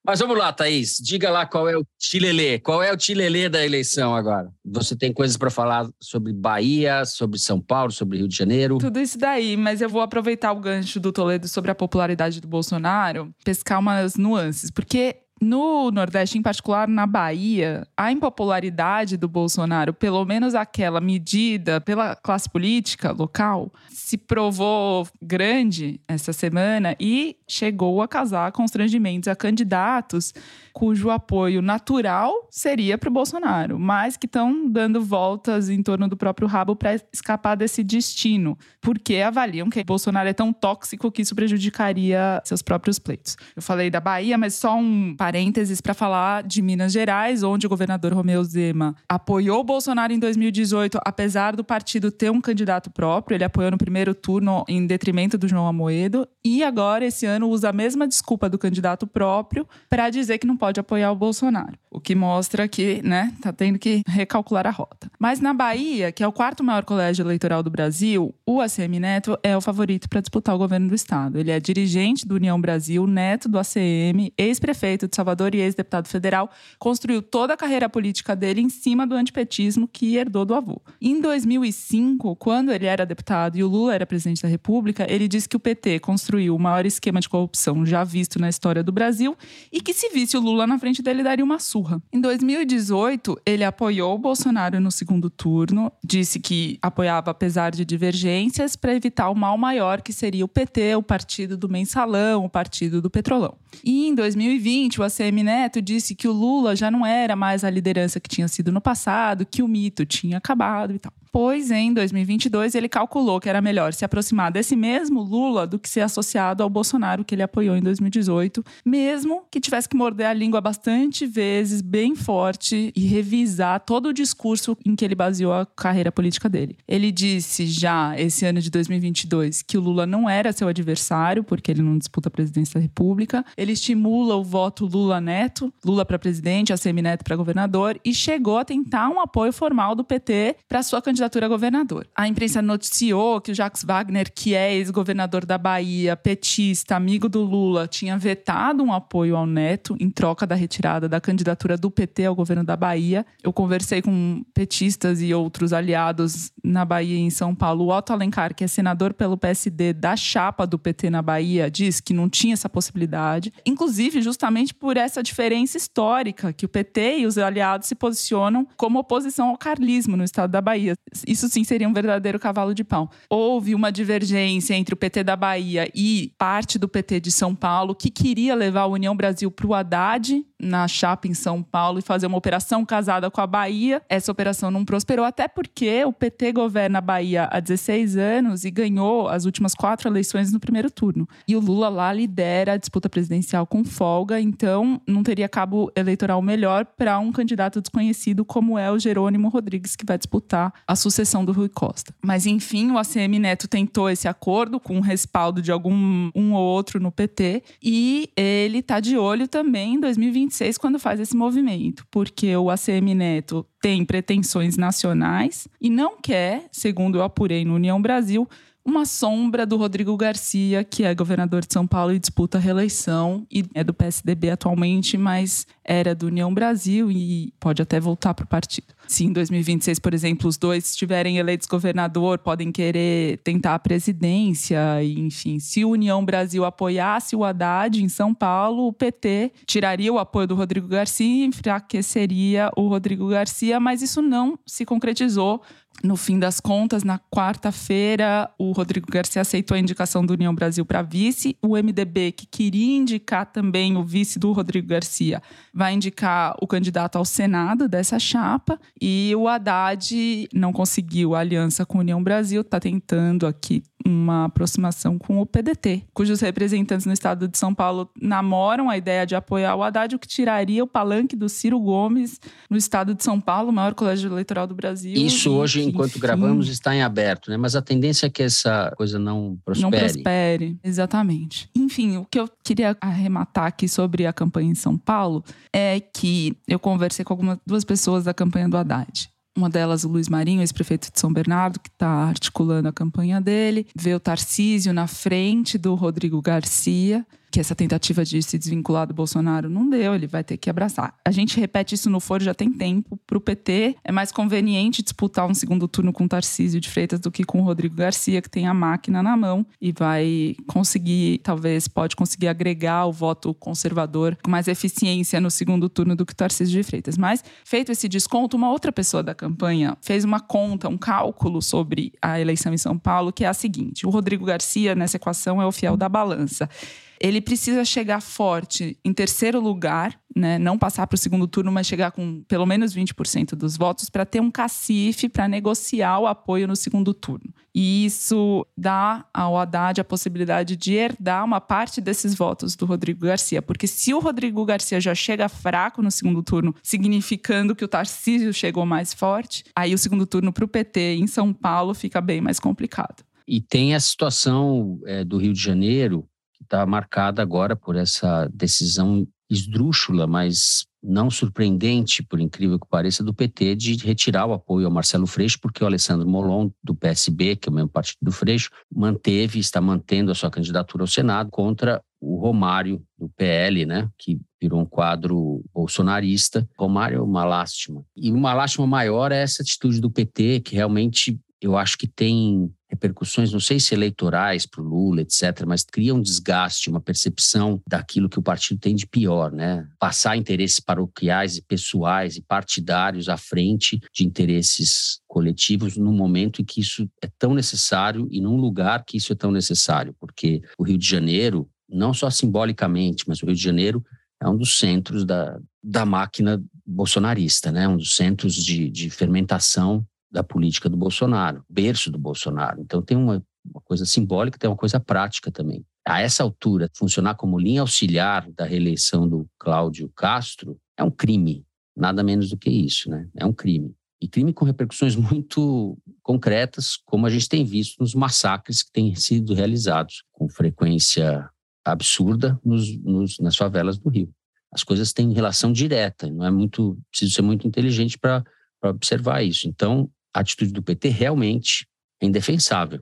[0.08, 1.00] Mas vamos lá, Thaís.
[1.04, 2.60] Diga lá qual é o Tilelê.
[2.60, 4.50] Qual é o Tilelê da eleição agora?
[4.63, 8.78] Você tem coisas para falar sobre Bahia, sobre São Paulo, sobre Rio de Janeiro?
[8.78, 12.48] Tudo isso daí, mas eu vou aproveitar o gancho do Toledo sobre a popularidade do
[12.48, 19.93] Bolsonaro, pescar umas nuances, porque no Nordeste, em particular na Bahia, a impopularidade do Bolsonaro,
[19.93, 28.02] pelo menos aquela medida pela classe política local, se provou grande essa semana e chegou
[28.02, 30.34] a causar constrangimentos a candidatos
[30.78, 36.15] cujo apoio natural seria para o Bolsonaro, mas que estão dando voltas em torno do
[36.15, 41.34] próprio rabo para escapar desse destino, porque avaliam que Bolsonaro é tão tóxico que isso
[41.34, 43.36] prejudicaria seus próprios pleitos.
[43.56, 47.70] Eu falei da Bahia, mas só um parênteses para falar de Minas Gerais, onde o
[47.70, 53.44] governador Romeu Zema apoiou Bolsonaro em 2018, apesar do partido ter um candidato próprio, ele
[53.44, 57.74] apoiou no primeiro turno em detrimento do João Amoedo, e agora esse ano usa a
[57.74, 61.74] mesma desculpa do candidato próprio para dizer que não pode pode apoiar o Bolsonaro.
[61.90, 65.10] O que mostra que, né, tá tendo que recalcular a rota.
[65.18, 69.38] Mas na Bahia, que é o quarto maior colégio eleitoral do Brasil, o ACM Neto
[69.42, 71.40] é o favorito para disputar o governo do estado.
[71.40, 76.49] Ele é dirigente do União Brasil, neto do ACM, ex-prefeito de Salvador e ex-deputado federal,
[76.77, 80.80] construiu toda a carreira política dele em cima do antipetismo que herdou do avô.
[81.01, 85.49] Em 2005, quando ele era deputado e o Lula era presidente da República, ele disse
[85.49, 89.36] que o PT construiu o maior esquema de corrupção já visto na história do Brasil
[89.71, 92.01] e que se visse o Lula na frente dele daria uma surra.
[92.13, 98.75] Em 2018, ele apoiou o Bolsonaro no segundo turno, disse que apoiava apesar de divergências
[98.75, 103.01] para evitar o mal maior que seria o PT, o partido do mensalão, o partido
[103.01, 103.56] do petrolão.
[103.84, 107.70] E em 2020, o ACM Neto disse que o Lula já não era mais a
[107.70, 111.12] liderança que tinha sido no passado, que o mito tinha acabado e tal.
[111.32, 115.90] Pois em 2022 ele calculou que era melhor se aproximar desse mesmo Lula do que
[115.90, 120.34] ser associado ao Bolsonaro que ele apoiou em 2018, mesmo que tivesse que morder a
[120.34, 125.66] língua bastante vezes, bem forte e revisar todo o discurso em que ele baseou a
[125.66, 126.78] carreira política dele.
[126.88, 131.72] Ele disse já esse ano de 2022 que o Lula não era seu adversário porque
[131.72, 133.46] ele não disputa a presidência da República.
[133.56, 138.58] Ele estimula o voto Lula Neto, Lula para presidente, a Neto para governador e chegou
[138.58, 142.08] a tentar um apoio formal do PT para sua candidatura candidatura a governador.
[142.16, 147.42] A imprensa noticiou que o Jacques Wagner, que é ex-governador da Bahia, petista, amigo do
[147.42, 152.26] Lula, tinha vetado um apoio ao Neto em troca da retirada da candidatura do PT
[152.26, 153.26] ao governo da Bahia.
[153.44, 157.86] Eu conversei com petistas e outros aliados na Bahia e em São Paulo.
[157.86, 162.00] O Otto Alencar, que é senador pelo PSD da chapa do PT na Bahia, diz
[162.00, 163.54] que não tinha essa possibilidade.
[163.66, 169.00] Inclusive, justamente por essa diferença histórica que o PT e os aliados se posicionam como
[169.00, 170.96] oposição ao carlismo no estado da Bahia.
[171.28, 173.10] Isso sim seria um verdadeiro cavalo de pau.
[173.30, 177.96] Houve uma divergência entre o PT da Bahia e parte do PT de São Paulo,
[177.96, 182.02] que queria levar a União Brasil para o Haddad na chapa em São Paulo e
[182.02, 184.02] fazer uma operação casada com a Bahia.
[184.10, 188.72] Essa operação não prosperou, até porque o PT governa a Bahia há 16 anos e
[188.72, 191.28] ganhou as últimas quatro eleições no primeiro turno.
[191.48, 196.41] E o Lula lá lidera a disputa presidencial com folga, então não teria cabo eleitoral
[196.41, 201.46] melhor para um candidato desconhecido como é o Jerônimo Rodrigues, que vai disputar a sucessão
[201.46, 202.13] do Rui Costa.
[202.24, 206.63] Mas enfim, o ACM Neto tentou esse acordo com o respaldo de algum um ou
[206.63, 212.06] outro no PT e ele está de olho também em 2026 quando faz esse movimento,
[212.10, 218.02] porque o ACM Neto tem pretensões nacionais e não quer, segundo eu apurei no União
[218.02, 218.48] Brasil,
[218.88, 223.45] uma sombra do Rodrigo Garcia, que é governador de São Paulo e disputa a reeleição
[223.52, 228.45] e é do PSDB atualmente, mas era do União Brasil e pode até voltar para
[228.45, 228.88] o partido.
[229.06, 235.04] Se em 2026, por exemplo, os dois estiverem eleitos governador, podem querer tentar a presidência,
[235.04, 235.60] e, enfim.
[235.60, 240.47] Se o União Brasil apoiasse o Haddad em São Paulo, o PT tiraria o apoio
[240.47, 245.62] do Rodrigo Garcia e enfraqueceria o Rodrigo Garcia, mas isso não se concretizou
[246.04, 250.86] no fim das contas, na quarta-feira, o Rodrigo Garcia aceitou a indicação do União Brasil
[250.86, 251.58] para vice.
[251.62, 255.42] O MDB, que queria indicar também o vice do Rodrigo Garcia,
[255.74, 258.80] vai indicar o candidato ao Senado dessa chapa.
[259.02, 264.46] E o Haddad não conseguiu a aliança com a União Brasil, está tentando aqui uma
[264.46, 269.36] aproximação com o PDT, cujos representantes no estado de São Paulo namoram a ideia de
[269.36, 273.40] apoiar o Haddad, o que tiraria o palanque do Ciro Gomes no estado de São
[273.42, 275.14] Paulo, o maior colégio eleitoral do Brasil.
[275.14, 277.58] Isso hoje, enquanto enfim, gravamos, está em aberto, né?
[277.58, 279.91] Mas a tendência é que essa coisa não prospere.
[279.91, 281.69] Não prospere, exatamente.
[281.76, 286.56] Enfim, o que eu queria arrematar aqui sobre a campanha em São Paulo é que
[286.67, 289.30] eu conversei com algumas duas pessoas da campanha do Haddad.
[289.58, 293.88] Uma delas, o Luiz Marinho, ex-prefeito de São Bernardo, que está articulando a campanha dele.
[293.95, 297.26] Vê o Tarcísio na frente do Rodrigo Garcia
[297.58, 301.15] que essa tentativa de se desvincular do Bolsonaro não deu, ele vai ter que abraçar.
[301.26, 303.20] A gente repete isso no foro já tem tempo.
[303.26, 307.32] Para o PT, é mais conveniente disputar um segundo turno com Tarcísio de Freitas do
[307.32, 311.88] que com o Rodrigo Garcia, que tem a máquina na mão e vai conseguir, talvez,
[311.88, 316.80] pode conseguir agregar o voto conservador com mais eficiência no segundo turno do que Tarcísio
[316.80, 317.17] de Freitas.
[317.17, 322.13] Mas, feito esse desconto, uma outra pessoa da campanha fez uma conta, um cálculo sobre
[322.22, 325.65] a eleição em São Paulo, que é a seguinte: o Rodrigo Garcia, nessa equação, é
[325.65, 326.70] o fiel da balança
[327.19, 330.58] ele precisa chegar forte em terceiro lugar, né?
[330.58, 334.25] não passar para o segundo turno, mas chegar com pelo menos 20% dos votos para
[334.25, 337.53] ter um cacife para negociar o apoio no segundo turno.
[337.73, 343.25] E isso dá ao Haddad a possibilidade de herdar uma parte desses votos do Rodrigo
[343.25, 343.62] Garcia.
[343.62, 348.51] Porque se o Rodrigo Garcia já chega fraco no segundo turno, significando que o Tarcísio
[348.51, 352.41] chegou mais forte, aí o segundo turno para o PT em São Paulo fica bem
[352.41, 353.23] mais complicado.
[353.47, 356.27] E tem a situação é, do Rio de Janeiro,
[356.67, 363.34] está marcada agora por essa decisão esdrúxula, mas não surpreendente, por incrível que pareça, do
[363.34, 367.69] PT de retirar o apoio ao Marcelo Freixo, porque o Alessandro Molon, do PSB, que
[367.69, 372.03] é o mesmo partido do Freixo, manteve, está mantendo a sua candidatura ao Senado contra
[372.19, 376.67] o Romário, do PL, né, que virou um quadro bolsonarista.
[376.77, 378.03] Romário é uma lástima.
[378.15, 382.71] E uma lástima maior é essa atitude do PT, que realmente eu acho que tem
[382.89, 387.82] repercussões, não sei se eleitorais para o Lula, etc., mas cria um desgaste, uma percepção
[387.88, 389.88] daquilo que o partido tem de pior, né?
[390.00, 396.65] Passar interesses paroquiais e pessoais e partidários à frente de interesses coletivos num momento em
[396.65, 400.84] que isso é tão necessário e num lugar que isso é tão necessário, porque o
[400.84, 404.04] Rio de Janeiro, não só simbolicamente, mas o Rio de Janeiro
[404.41, 407.88] é um dos centros da, da máquina bolsonarista, né?
[407.88, 412.82] Um dos centros de, de fermentação da política do Bolsonaro, berço do Bolsonaro.
[412.82, 415.86] Então tem uma, uma coisa simbólica, tem uma coisa prática também.
[416.06, 421.66] A essa altura, funcionar como linha auxiliar da reeleição do Cláudio Castro é um crime,
[421.96, 423.28] nada menos do que isso, né?
[423.36, 423.94] É um crime.
[424.22, 429.13] E crime com repercussões muito concretas, como a gente tem visto nos massacres que têm
[429.16, 431.50] sido realizados com frequência
[431.86, 434.30] absurda nos, nos, nas favelas do Rio.
[434.72, 438.43] As coisas têm relação direta, não é muito, preciso ser muito inteligente para
[438.84, 439.68] observar isso.
[439.68, 441.88] Então, a atitude do PT realmente
[442.21, 443.01] é indefensável.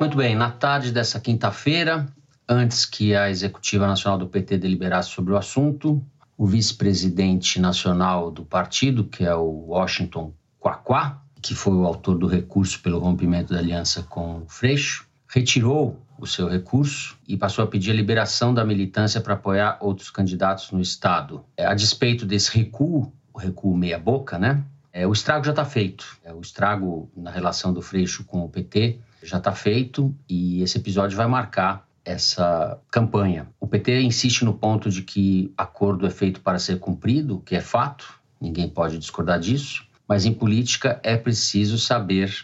[0.00, 2.06] Muito bem, na tarde dessa quinta-feira,
[2.48, 6.04] antes que a executiva nacional do PT deliberasse sobre o assunto,
[6.36, 12.26] o vice-presidente nacional do partido, que é o Washington Quaquá, que foi o autor do
[12.26, 17.66] recurso pelo rompimento da aliança com o Freixo, retirou o seu recurso e passou a
[17.66, 21.44] pedir a liberação da militância para apoiar outros candidatos no Estado.
[21.56, 24.64] É, a despeito desse recuo, o recuo meia-boca, né?
[24.98, 26.18] É, o estrago já está feito.
[26.24, 30.76] É, o estrago na relação do Freixo com o PT já está feito e esse
[30.76, 33.48] episódio vai marcar essa campanha.
[33.60, 37.60] O PT insiste no ponto de que acordo é feito para ser cumprido, que é
[37.60, 42.34] fato, ninguém pode discordar disso, mas em política é preciso saber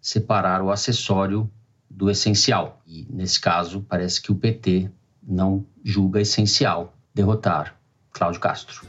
[0.00, 1.48] separar o acessório
[1.88, 2.82] do essencial.
[2.88, 4.90] E nesse caso, parece que o PT
[5.22, 7.76] não julga essencial derrotar
[8.10, 8.84] Cláudio Castro.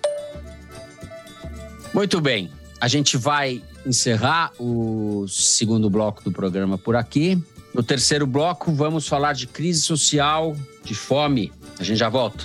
[1.93, 2.49] Muito bem,
[2.81, 7.39] a gente vai encerrar o segundo bloco do programa por aqui.
[7.75, 11.53] No terceiro bloco, vamos falar de crise social, de fome.
[11.79, 12.43] A gente já volta.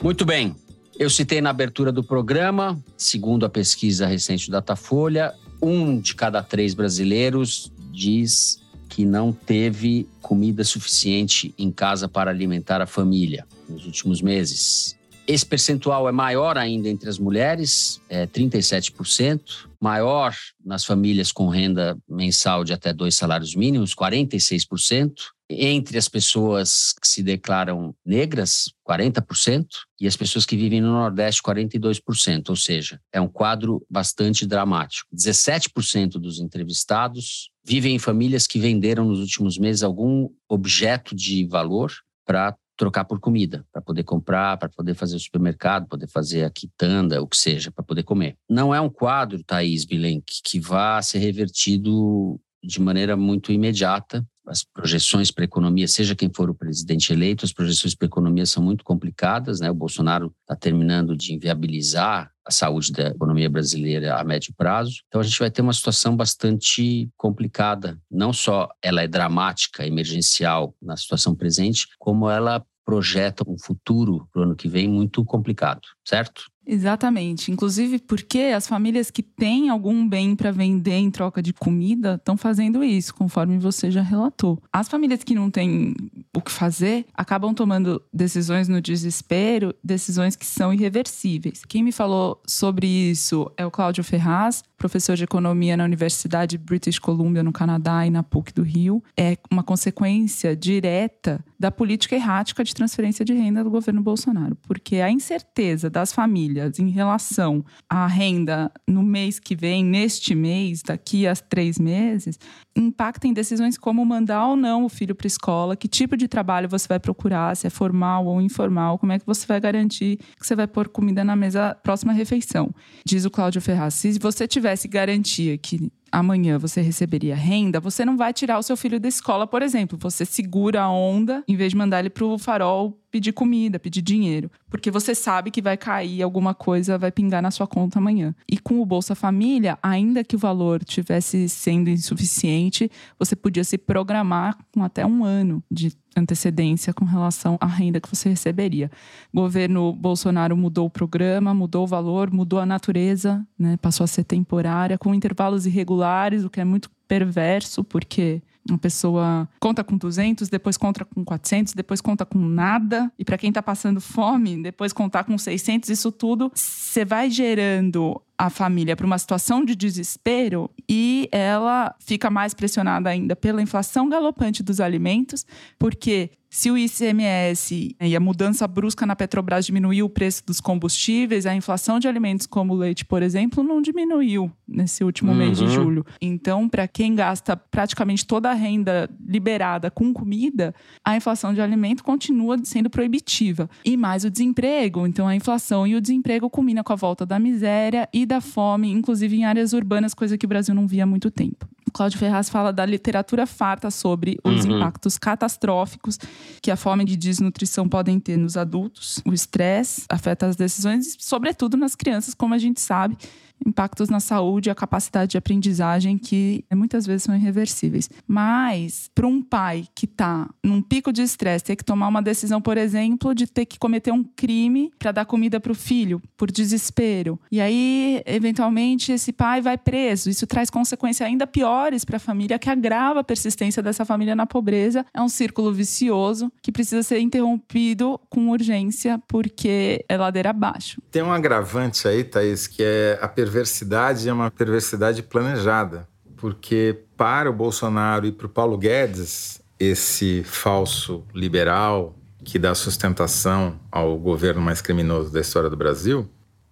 [0.00, 0.61] Muito bem.
[1.02, 6.40] Eu citei na abertura do programa, segundo a pesquisa recente do Datafolha, um de cada
[6.44, 13.84] três brasileiros diz que não teve comida suficiente em casa para alimentar a família nos
[13.84, 14.96] últimos meses.
[15.26, 19.40] Esse percentual é maior ainda entre as mulheres, é 37%,
[19.80, 25.12] maior nas famílias com renda mensal de até dois salários mínimos, 46%,
[25.48, 29.66] entre as pessoas que se declaram negras, 40%,
[30.00, 32.48] e as pessoas que vivem no Nordeste, 42%.
[32.48, 35.08] Ou seja, é um quadro bastante dramático.
[35.14, 41.92] 17% dos entrevistados vivem em famílias que venderam nos últimos meses algum objeto de valor
[42.24, 46.50] para trocar por comida, para poder comprar, para poder fazer o supermercado, poder fazer a
[46.50, 48.36] quitanda, o que seja, para poder comer.
[48.50, 54.64] Não é um quadro, Thaís Bilenque, que vá ser revertido de maneira muito imediata as
[54.64, 58.44] projeções para a economia, seja quem for o presidente eleito, as projeções para a economia
[58.44, 59.70] são muito complicadas, né?
[59.70, 65.02] O Bolsonaro está terminando de inviabilizar a saúde da economia brasileira a médio prazo.
[65.06, 68.00] Então a gente vai ter uma situação bastante complicada.
[68.10, 74.40] Não só ela é dramática, emergencial na situação presente, como ela projeta um futuro para
[74.40, 76.51] o ano que vem muito complicado, certo?
[76.66, 77.50] Exatamente.
[77.50, 82.36] Inclusive porque as famílias que têm algum bem para vender em troca de comida estão
[82.36, 84.62] fazendo isso, conforme você já relatou.
[84.72, 85.94] As famílias que não têm
[86.34, 91.64] o que fazer acabam tomando decisões no desespero, decisões que são irreversíveis.
[91.64, 96.98] Quem me falou sobre isso é o Cláudio Ferraz, professor de economia na Universidade British
[96.98, 99.02] Columbia, no Canadá, e na PUC do Rio.
[99.16, 104.96] É uma consequência direta da política errática de transferência de renda do governo Bolsonaro, porque
[104.96, 110.82] a incerteza das famílias famílias em relação à renda no mês que vem, neste mês,
[110.82, 112.38] daqui a três meses,
[112.76, 116.28] impacta em decisões como mandar ou não o filho para a escola, que tipo de
[116.28, 120.18] trabalho você vai procurar, se é formal ou informal, como é que você vai garantir
[120.38, 122.74] que você vai pôr comida na mesa próxima refeição.
[123.04, 128.16] Diz o Cláudio Ferraz, se você tivesse garantia que amanhã você receberia renda, você não
[128.16, 129.98] vai tirar o seu filho da escola, por exemplo.
[130.02, 134.00] Você segura a onda em vez de mandar ele para o farol pedir comida, pedir
[134.00, 138.34] dinheiro, porque você sabe que vai cair alguma coisa, vai pingar na sua conta amanhã.
[138.50, 143.76] E com o Bolsa Família, ainda que o valor tivesse sendo insuficiente, você podia se
[143.76, 148.90] programar com até um ano de antecedência com relação à renda que você receberia.
[149.32, 153.76] O governo Bolsonaro mudou o programa, mudou o valor, mudou a natureza, né?
[153.76, 159.48] passou a ser temporária, com intervalos irregulares, o que é muito perverso, porque uma pessoa
[159.60, 163.12] conta com 200, depois conta com 400, depois conta com nada.
[163.18, 168.20] E para quem está passando fome, depois contar com 600, isso tudo, você vai gerando
[168.42, 174.08] a família para uma situação de desespero e ela fica mais pressionada ainda pela inflação
[174.08, 175.46] galopante dos alimentos,
[175.78, 181.46] porque se o ICMS e a mudança brusca na Petrobras diminuiu o preço dos combustíveis,
[181.46, 185.38] a inflação de alimentos como o leite, por exemplo, não diminuiu nesse último uhum.
[185.38, 186.04] mês de julho.
[186.20, 192.04] Então, para quem gasta praticamente toda a renda liberada com comida, a inflação de alimento
[192.04, 193.66] continua sendo proibitiva.
[193.82, 195.06] E mais o desemprego.
[195.06, 198.90] Então, a inflação e o desemprego combinam com a volta da miséria e da fome,
[198.90, 201.68] inclusive em áreas urbanas, coisa que o Brasil não via há muito tempo.
[201.92, 204.78] Cláudio Ferraz fala da literatura farta sobre os uhum.
[204.78, 206.18] impactos catastróficos
[206.62, 209.20] que a fome de desnutrição podem ter nos adultos.
[209.26, 213.18] O estresse afeta as decisões, sobretudo nas crianças, como a gente sabe
[213.66, 218.10] impactos na saúde e a capacidade de aprendizagem que muitas vezes são irreversíveis.
[218.26, 222.60] Mas, para um pai que está num pico de estresse, ter que tomar uma decisão,
[222.60, 226.50] por exemplo, de ter que cometer um crime para dar comida para o filho, por
[226.50, 227.38] desespero.
[227.50, 230.28] E aí, eventualmente, esse pai vai preso.
[230.28, 234.46] Isso traz consequências ainda piores para a família, que agrava a persistência dessa família na
[234.46, 235.06] pobreza.
[235.14, 241.00] É um círculo vicioso que precisa ser interrompido com urgência, porque é ladeira abaixo.
[241.10, 247.00] Tem um agravante aí, Thaís, que é a perversidade perversidade é uma perversidade planejada, porque
[247.18, 254.18] para o Bolsonaro e para o Paulo Guedes, esse falso liberal que dá sustentação ao
[254.18, 256.26] governo mais criminoso da história do Brasil,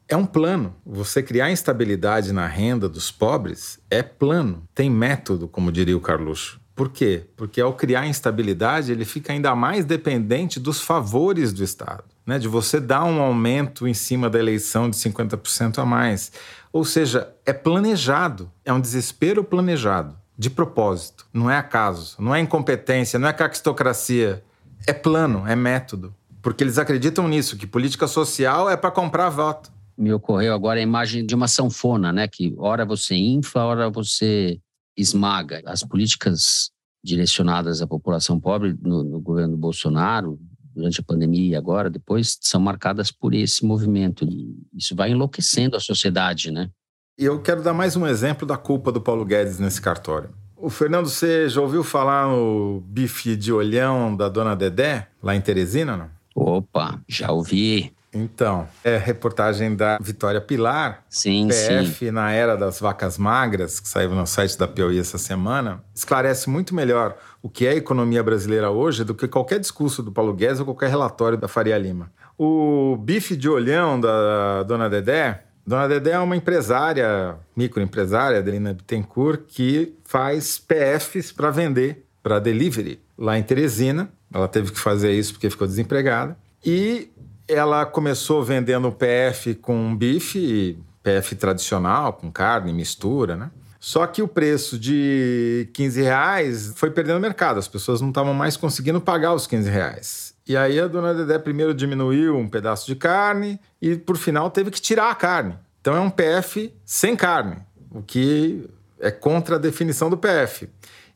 [0.09, 0.75] é um plano.
[0.87, 6.59] Você criar instabilidade na renda dos pobres é plano, tem método, como diria o Carluxo.
[6.75, 7.25] Por quê?
[7.37, 12.39] Porque ao criar instabilidade, ele fica ainda mais dependente dos favores do Estado, né?
[12.39, 16.31] de você dar um aumento em cima da eleição de 50% a mais.
[16.73, 21.27] Ou seja, é planejado, é um desespero planejado, de propósito.
[21.33, 24.45] Não é acaso, não é incompetência, não é caquistocracia.
[24.87, 26.15] É plano, é método.
[26.41, 29.73] Porque eles acreditam nisso, que política social é para comprar voto.
[29.99, 32.29] Me ocorreu agora a imagem de uma sanfona, né?
[32.29, 34.61] Que hora você infla, hora você
[34.97, 35.63] esmaga.
[35.67, 36.71] As políticas
[37.03, 40.39] direcionadas à população pobre no, no governo Bolsonaro,
[40.75, 44.25] durante a pandemia e agora, depois, são marcadas por esse movimento.
[44.25, 46.71] E isso vai enlouquecendo a sociedade, né?
[47.19, 50.31] E eu quero dar mais um exemplo da culpa do Paulo Guedes nesse cartório.
[50.57, 55.41] O Fernando, você já ouviu falar no bife de olhão da dona Dedé, lá em
[55.41, 56.11] Teresina, não?
[56.35, 57.93] Opa, já ouvi.
[58.13, 62.11] Então, é reportagem da Vitória Pilar, sim, PF sim.
[62.11, 66.75] na era das vacas magras, que saiu no site da Piauí essa semana, esclarece muito
[66.75, 70.59] melhor o que é a economia brasileira hoje do que qualquer discurso do Paulo Guedes
[70.59, 72.11] ou qualquer relatório da Faria Lima.
[72.37, 79.43] O bife de olhão da dona Dedé, Dona Dedé é uma empresária, microempresária, Adelina Bittencourt,
[79.47, 84.11] que faz PFs para vender, para delivery, lá em Teresina.
[84.33, 86.37] Ela teve que fazer isso porque ficou desempregada.
[86.65, 87.09] E
[87.51, 93.51] ela começou vendendo PF com bife, PF tradicional, com carne, mistura, né?
[93.79, 98.55] Só que o preço de 15 reais foi perdendo mercado, as pessoas não estavam mais
[98.55, 100.35] conseguindo pagar os 15 reais.
[100.47, 104.71] E aí a dona Dedé primeiro diminuiu um pedaço de carne e por final teve
[104.71, 105.57] que tirar a carne.
[105.81, 107.57] Então é um PF sem carne,
[107.91, 110.69] o que é contra a definição do PF.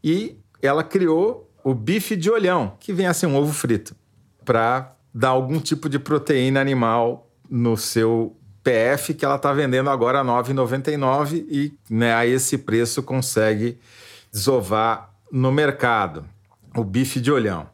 [0.02, 3.94] E ela criou o bife de olhão, que vem a ser um ovo frito,
[4.42, 10.20] para dar algum tipo de proteína animal no seu PF que ela está vendendo agora
[10.20, 13.78] a R$ 9,99 e né, a esse preço consegue
[14.32, 16.24] desovar no mercado
[16.74, 17.68] o bife de olhão.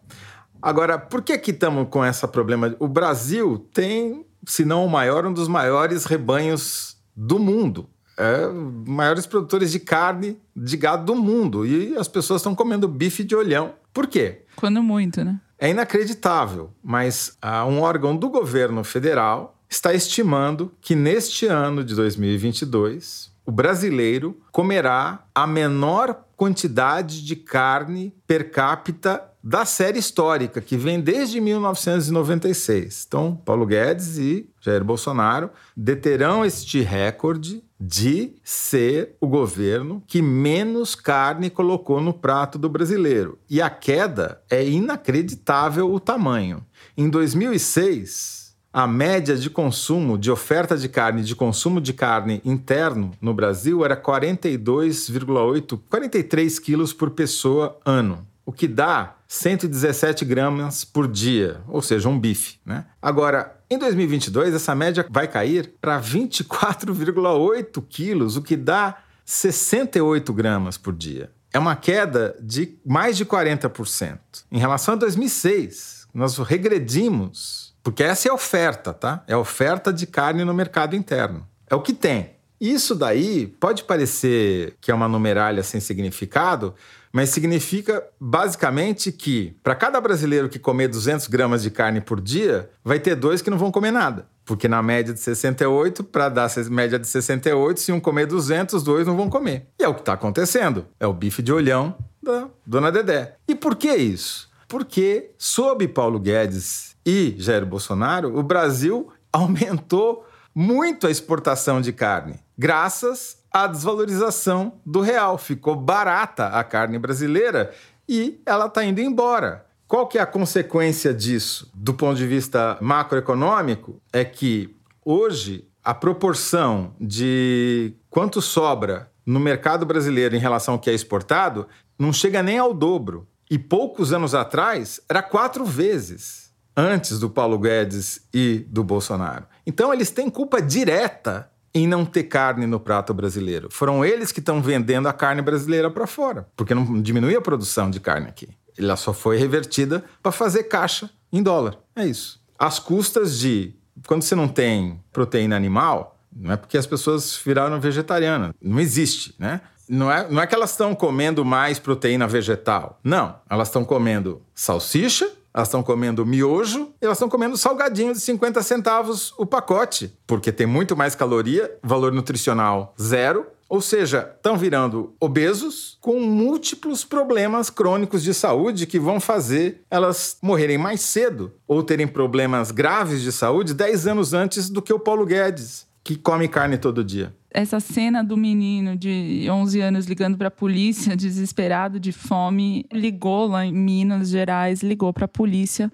[0.60, 2.76] Agora, por que que estamos com esse problema?
[2.78, 7.88] O Brasil tem, se não o maior, um dos maiores rebanhos do mundo.
[8.18, 8.46] É,
[8.86, 11.64] maiores produtores de carne de gado do mundo.
[11.64, 13.72] E as pessoas estão comendo bife de olhão.
[13.94, 14.42] Por quê?
[14.56, 15.40] Quando muito, né?
[15.62, 21.94] É inacreditável, mas ah, um órgão do governo federal está estimando que neste ano de
[21.94, 30.78] 2022 o brasileiro comerá a menor quantidade de carne per capita da série histórica, que
[30.78, 33.04] vem desde 1996.
[33.06, 40.94] Então, Paulo Guedes e Jair Bolsonaro deterão este recorde de ser o governo que menos
[40.94, 43.38] carne colocou no prato do brasileiro.
[43.48, 46.64] E a queda é inacreditável o tamanho.
[46.96, 53.12] Em 2006, a média de consumo, de oferta de carne, de consumo de carne interno
[53.20, 61.06] no Brasil era 42,8, 43 quilos por pessoa ano o que dá 117 gramas por
[61.06, 62.58] dia, ou seja, um bife.
[62.66, 62.84] Né?
[63.00, 70.76] Agora, em 2022, essa média vai cair para 24,8 quilos, o que dá 68 gramas
[70.76, 71.30] por dia.
[71.52, 74.18] É uma queda de mais de 40%.
[74.50, 79.22] Em relação a 2006, nós regredimos, porque essa é a oferta, tá?
[79.28, 81.46] É a oferta de carne no mercado interno.
[81.68, 82.32] É o que tem.
[82.60, 86.74] Isso daí pode parecer que é uma numeralha sem significado,
[87.12, 92.70] mas significa basicamente que para cada brasileiro que comer 200 gramas de carne por dia,
[92.84, 94.28] vai ter dois que não vão comer nada.
[94.44, 99.06] Porque na média de 68, para dar média de 68, se um comer 200, dois
[99.06, 99.66] não vão comer.
[99.78, 100.86] E é o que está acontecendo.
[100.98, 103.36] É o bife de olhão da dona Dedé.
[103.46, 104.50] E por que isso?
[104.68, 112.40] Porque, sob Paulo Guedes e Jair Bolsonaro, o Brasil aumentou muito a exportação de carne,
[112.58, 115.38] graças a desvalorização do real.
[115.38, 117.72] Ficou barata a carne brasileira
[118.08, 119.66] e ela está indo embora.
[119.86, 121.70] Qual que é a consequência disso?
[121.74, 129.84] Do ponto de vista macroeconômico, é que hoje a proporção de quanto sobra no mercado
[129.84, 131.66] brasileiro em relação ao que é exportado
[131.98, 133.26] não chega nem ao dobro.
[133.50, 139.46] E poucos anos atrás era quatro vezes antes do Paulo Guedes e do Bolsonaro.
[139.66, 143.68] Então eles têm culpa direta em não ter carne no prato brasileiro.
[143.70, 147.90] Foram eles que estão vendendo a carne brasileira para fora, porque não diminui a produção
[147.90, 148.48] de carne aqui.
[148.76, 151.78] Ela só foi revertida para fazer caixa em dólar.
[151.94, 152.40] É isso.
[152.58, 153.74] As custas de.
[154.06, 158.52] Quando você não tem proteína animal, não é porque as pessoas viraram vegetarianas.
[158.60, 159.60] Não existe, né?
[159.88, 163.00] Não é, não é que elas estão comendo mais proteína vegetal.
[163.02, 163.36] Não.
[163.50, 168.62] Elas estão comendo salsicha, elas estão comendo miojo e elas estão comendo salgadinho de 50
[168.62, 175.14] centavos o pacote, porque tem muito mais caloria, valor nutricional zero ou seja, estão virando
[175.20, 181.80] obesos com múltiplos problemas crônicos de saúde que vão fazer elas morrerem mais cedo ou
[181.80, 186.48] terem problemas graves de saúde 10 anos antes do que o Paulo Guedes, que come
[186.48, 191.98] carne todo dia essa cena do menino de 11 anos ligando para a polícia, desesperado
[191.98, 195.90] de fome, ligou lá em Minas Gerais, ligou para a polícia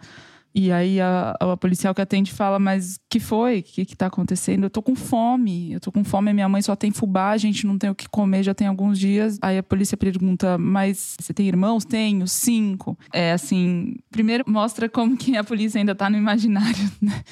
[0.59, 3.59] e aí a, a, policial que atende fala, mas que foi?
[3.59, 4.65] O que, que tá acontecendo?
[4.65, 7.67] Eu tô com fome, eu tô com fome, minha mãe só tem fubá, a gente
[7.67, 9.39] não tem o que comer já tem alguns dias.
[9.43, 11.85] Aí a polícia pergunta, mas você tem irmãos?
[11.85, 12.99] Tenho, cinco.
[13.13, 17.23] É assim, primeiro mostra como que a polícia ainda tá no imaginário, né?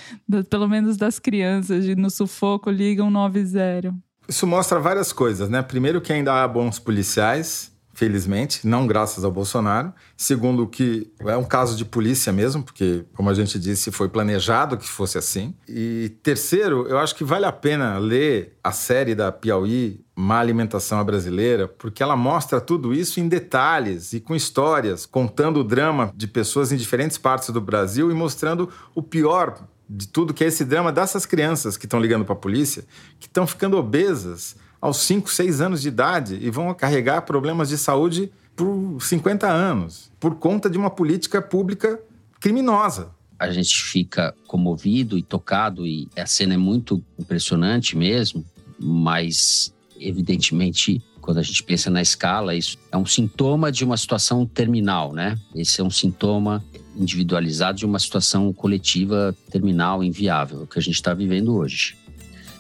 [0.51, 4.04] pelo menos das crianças, no sufoco ligam 90.
[4.29, 5.63] Isso mostra várias coisas, né?
[5.63, 9.93] Primeiro que ainda há bons policiais, felizmente, não graças ao Bolsonaro.
[10.17, 14.77] Segundo, que é um caso de polícia mesmo, porque, como a gente disse, foi planejado
[14.77, 15.55] que fosse assim.
[15.69, 20.99] E terceiro, eu acho que vale a pena ler a série da Piauí, Má Alimentação
[20.99, 26.13] à Brasileira, porque ela mostra tudo isso em detalhes e com histórias, contando o drama
[26.15, 30.47] de pessoas em diferentes partes do Brasil e mostrando o pior de tudo, que é
[30.47, 32.85] esse drama dessas crianças que estão ligando para a polícia,
[33.21, 37.79] que estão ficando obesas aos 5, 6 anos de idade e vão carregar problemas de
[37.79, 42.01] saúde por 50 anos, por conta de uma política pública
[42.41, 43.11] criminosa.
[43.39, 48.45] A gente fica comovido e tocado, e a cena é muito impressionante mesmo,
[48.79, 54.45] mas evidentemente quando a gente pensa na escala, isso é um sintoma de uma situação
[54.45, 55.39] terminal, né?
[55.55, 56.63] Esse é um sintoma
[56.95, 61.97] individualizado de uma situação coletiva terminal, inviável, que a gente está vivendo hoje.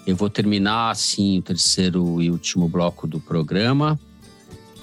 [0.06, 4.00] Eu vou terminar assim o terceiro e último bloco do programa.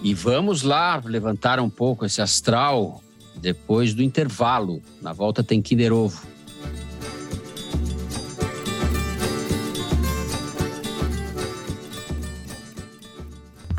[0.03, 3.01] E vamos lá levantar um pouco esse astral
[3.35, 4.79] depois do intervalo.
[5.01, 6.30] Na volta tem Kinder Ovo.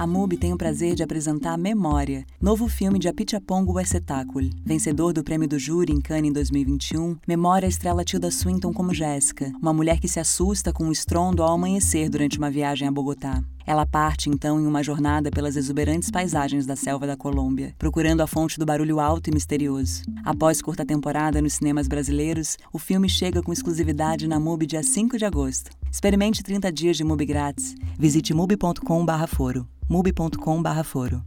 [0.03, 4.51] A MUBI tem o prazer de apresentar Memória, novo filme de Apichapongo Espetáculo.
[4.65, 9.53] Vencedor do prêmio do júri em Cannes em 2021, Memória estrela Tilda Swinton como Jéssica,
[9.63, 13.45] uma mulher que se assusta com um estrondo ao amanhecer durante uma viagem a Bogotá.
[13.65, 18.27] Ela parte então em uma jornada pelas exuberantes paisagens da selva da Colômbia, procurando a
[18.27, 20.03] fonte do barulho alto e misterioso.
[20.25, 25.17] Após curta temporada nos cinemas brasileiros, o filme chega com exclusividade na MUBI dia 5
[25.17, 25.71] de agosto.
[25.93, 27.77] Experimente 30 dias de MUBI grátis.
[27.97, 31.23] Visite mubi.com/foro mubi.com/foro.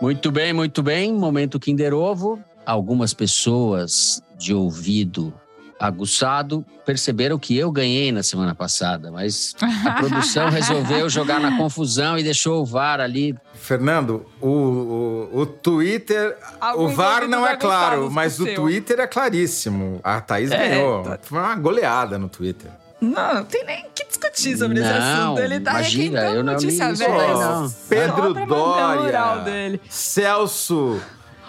[0.00, 1.12] Muito bem, muito bem.
[1.12, 2.38] Momento Kinder Ovo.
[2.64, 5.34] Algumas pessoas de ouvido
[5.78, 12.18] aguçado perceberam que eu ganhei na semana passada, mas a produção resolveu jogar na confusão
[12.18, 13.34] e deixou o VAR ali.
[13.54, 19.06] Fernando, o, o, o Twitter, Algum o VAR não é claro, mas o Twitter é
[19.06, 20.00] claríssimo.
[20.04, 21.02] A Thaís é, ganhou.
[21.02, 21.18] Tá...
[21.22, 22.70] Foi uma goleada no Twitter.
[23.00, 25.40] Não, não tem nem que discutir sobre não, esse assunto.
[25.40, 27.34] Ele tá imagina, eu não notícia velha.
[27.34, 27.70] Não.
[27.88, 31.00] Pedro Dória, Celso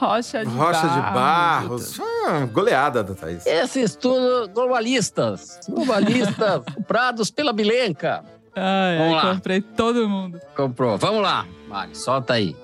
[0.01, 1.93] Rocha de Rocha Barros.
[1.93, 1.99] de Barros.
[2.25, 3.45] Ah, goleada da Thaís.
[3.45, 5.59] Esses tudo globalistas.
[5.69, 8.23] Globalistas comprados pela Bilenca.
[8.55, 9.33] Ai, Vamos ai, lá.
[9.35, 10.41] comprei todo mundo.
[10.55, 10.97] Comprou.
[10.97, 12.55] Vamos lá, Mari, solta aí.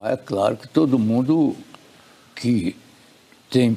[0.00, 1.56] É claro que todo mundo
[2.36, 2.76] que
[3.50, 3.76] tem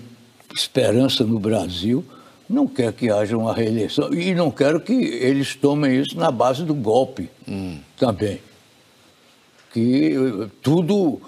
[0.55, 2.03] esperança no Brasil,
[2.49, 6.63] não quer que haja uma reeleição e não quero que eles tomem isso na base
[6.63, 7.79] do golpe hum.
[7.97, 8.39] também.
[9.73, 11.21] Que eh, tudo, uh,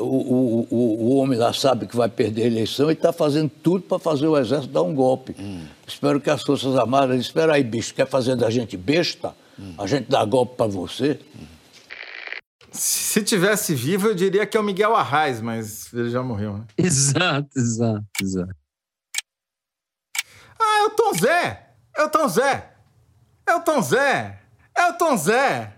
[0.00, 3.82] o, o, o, homem lá sabe que vai perder a eleição e está fazendo tudo
[3.82, 5.34] para fazer o exército dar um golpe.
[5.38, 5.62] Hum.
[5.86, 9.34] Espero que as Forças Armadas, espera aí, bicho, quer fazer da gente besta?
[9.58, 9.74] Hum.
[9.78, 11.18] A gente dá golpe para você?
[12.70, 16.64] Se tivesse vivo, eu diria que é o Miguel Arraes, mas ele já morreu, né?
[16.76, 18.63] Exato, exato, exato.
[20.60, 21.66] É o Tom Zé!
[21.96, 22.70] É o Tom Zé!
[23.46, 24.38] É o Tom Zé!
[24.76, 25.74] É o Tom Zé!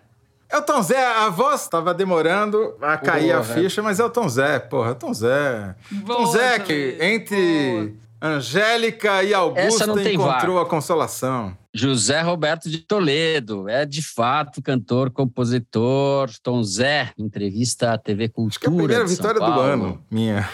[0.48, 4.10] É o Tom Zé, a voz tava demorando a cair a ficha, mas é o
[4.10, 5.74] Tom Zé, porra, é o Tom Zé.
[5.90, 7.14] Boa, Tom Zé, que Zé.
[7.14, 11.56] entre Angélica e Augusta encontrou a consolação.
[11.74, 16.30] José Roberto de Toledo, é de fato cantor, compositor.
[16.42, 18.50] Tom Zé, entrevista à TV Cultura.
[18.50, 19.62] Acho que é a primeira de São vitória do Paulo.
[19.62, 20.48] ano, minha.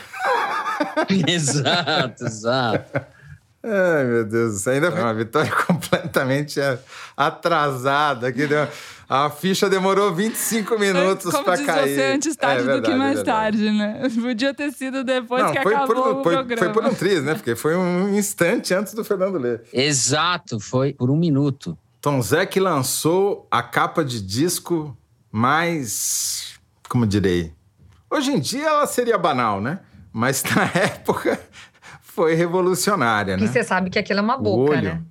[1.29, 3.01] exato, exato.
[3.65, 6.79] Ai, meu Deus, isso ainda foi uma vitória completamente a-
[7.17, 8.33] atrasada.
[8.33, 8.67] Que deu-
[9.09, 11.95] A ficha demorou 25 minutos Como para diz cair.
[11.95, 13.59] você, antes É tarde do que verdade, mais é verdade.
[13.59, 14.03] tarde, né?
[14.21, 16.59] Podia ter sido depois Não, que foi acabou por, o foi, programa.
[16.65, 17.35] foi por um triz, né?
[17.35, 19.63] Porque foi um instante antes do Fernando ler.
[19.73, 21.77] Exato, foi por um minuto.
[22.01, 24.97] Tom Zé que lançou a capa de disco
[25.31, 26.55] mais.
[26.89, 27.53] Como direi?
[28.11, 29.81] Hoje em dia ela seria banal, né?
[30.13, 31.39] Mas na época
[32.15, 33.47] foi revolucionária, né?
[33.47, 34.83] você sabe que aquilo é uma O boca, olho.
[34.83, 35.03] né?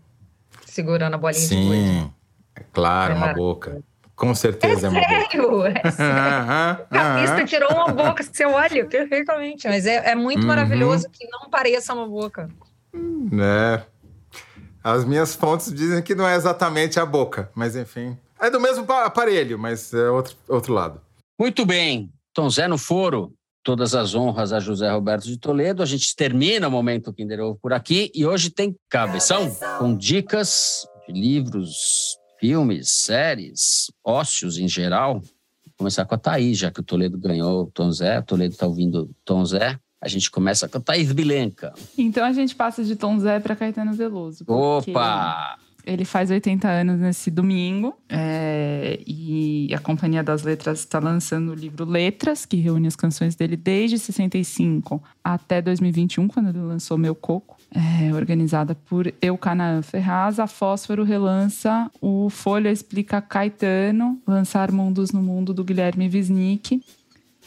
[0.66, 1.68] Segurando a bolinha de gude.
[1.70, 2.12] Sim,
[2.56, 3.34] é claro, uma É.
[3.34, 3.82] boca.
[4.16, 5.10] Com certeza é, uma boca.
[5.32, 5.66] Sério?
[5.66, 6.78] É sério.
[7.24, 7.46] Isso aham.
[7.46, 9.68] tirou uma boca, você olha perfeitamente.
[9.68, 10.48] Mas é, é muito Uhum.
[10.48, 12.48] maravilhoso que não pareça uma boca.
[12.94, 13.82] É.
[14.84, 18.18] As minhas fontes dizem que não é exatamente a boca, mas enfim.
[18.40, 21.02] É do mesmo pa- aparelho, mas é outro, outro lado.
[21.40, 22.12] Muito bem.
[22.34, 23.34] Tom Zé no foro.
[23.64, 25.84] Todas as honras a José Roberto de Toledo.
[25.84, 30.88] A gente termina o momento Kinder Ovo por aqui e hoje tem cabeção com dicas
[31.08, 35.20] de livros, filmes, séries, ócios em geral.
[35.22, 38.20] Vou começar com a Thaís, já que o Toledo ganhou o Tom Zé.
[38.20, 39.80] O Toledo está ouvindo o Tom Zé.
[40.02, 41.72] A gente começa com a Thaís Bilenca.
[41.96, 44.44] Então a gente passa de Tom Zé para Caetano Veloso.
[44.44, 45.56] porque Opa!
[45.86, 51.56] Ele faz 80 anos nesse domingo é, e a Companhia das Letras está lançando o
[51.56, 57.16] livro Letras, que reúne as canções dele desde 65 até 2021, quando ele lançou Meu
[57.16, 60.40] Coco, é, organizada por Eucanaã Ferraz.
[60.40, 66.82] A Fósforo relança o Folha Explica Caetano, lançar Mundos no Mundo do Guilherme Wisnik.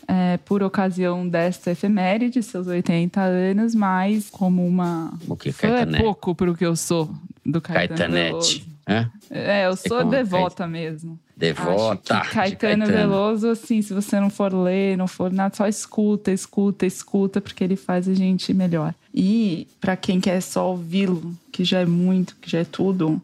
[0.06, 6.02] É, por ocasião desta efeméride, seus 80 anos, mas como uma O que, é Caetanete?
[6.02, 7.10] pouco pro que eu sou
[7.44, 8.62] do Caetano Veloso.
[8.86, 9.10] Hã?
[9.30, 11.18] É, eu sou é, devota mesmo.
[11.36, 12.20] Devota.
[12.20, 16.86] De Caetano, Veloso, assim, se você não for ler, não for nada, só escuta, escuta,
[16.86, 18.94] escuta, porque ele faz a gente melhor.
[19.12, 23.20] E pra quem quer só ouvi-lo, que já é muito, que já é tudo,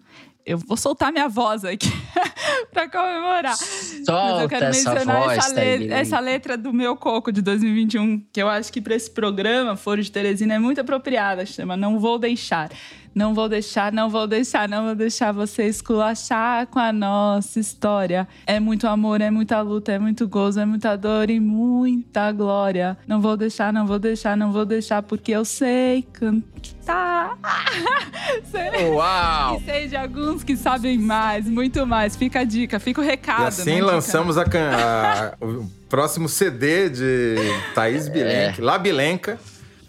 [0.47, 1.91] eu vou soltar minha voz aqui
[2.73, 3.57] pra comemorar.
[3.57, 5.95] Mas eu Solta quero essa mencionar voz, essa, le- Bilenca.
[5.95, 10.03] essa letra do meu coco de 2021, que eu acho que para esse programa, Foro
[10.03, 11.45] de Teresina, é muito apropriada.
[11.47, 12.71] Chama Não Vou Deixar.
[13.15, 18.27] Não vou deixar, não vou deixar, não vou deixar você esculachar com a nossa história.
[18.47, 22.97] É muito amor, é muita luta, é muito gozo, é muita dor e muita glória.
[23.09, 27.37] Não vou deixar, não vou deixar, não vou deixar, porque eu sei cantar.
[28.51, 29.57] Sei- Uau!
[29.57, 32.15] e sei de alguns que sabem mais, muito mais.
[32.17, 33.43] Fica a dica, fica o recado.
[33.43, 37.35] e assim né, lançamos a can- a- o próximo CD de
[37.75, 38.11] Thaís É.
[38.11, 39.39] Bilenca, La Bilenca.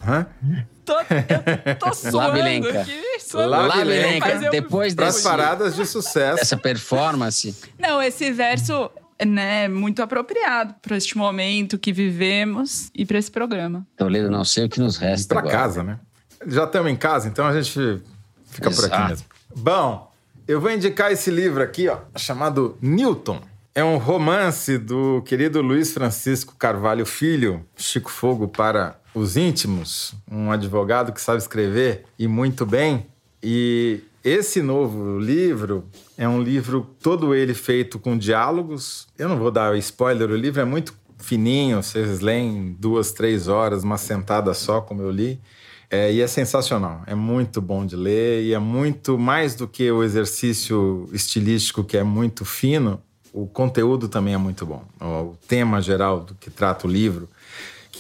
[0.05, 0.26] Hã?
[0.41, 0.70] dica.
[0.95, 2.81] Tô, eu tô suando Labilenca.
[2.81, 4.45] aqui.
[4.45, 6.37] eu- depois Para as desse, paradas de sucesso.
[6.37, 8.89] dessa performance, Não, esse verso
[9.25, 13.85] né, é muito apropriado para este momento que vivemos e para esse programa.
[13.95, 15.55] Toledo, não sei o que nos resta pra agora.
[15.57, 15.99] casa, né?
[16.47, 18.01] Já estamos em casa, então a gente
[18.45, 19.09] fica por aqui Exato.
[19.09, 19.25] mesmo.
[19.55, 20.11] Bom,
[20.47, 23.39] eu vou indicar esse livro aqui, ó, chamado Newton.
[23.73, 30.51] É um romance do querido Luiz Francisco Carvalho Filho, Chico Fogo para os íntimos, um
[30.51, 33.05] advogado que sabe escrever e muito bem.
[33.43, 35.86] E esse novo livro
[36.18, 39.07] é um livro todo ele feito com diálogos.
[39.18, 43.47] Eu não vou dar spoiler, o livro é muito fininho, vocês leem em duas, três
[43.47, 45.39] horas, uma sentada só, como eu li.
[45.89, 49.91] É, e é sensacional, é muito bom de ler e é muito mais do que
[49.91, 53.01] o exercício estilístico que é muito fino,
[53.34, 54.86] o conteúdo também é muito bom.
[55.01, 57.28] O tema geral do que trata o livro,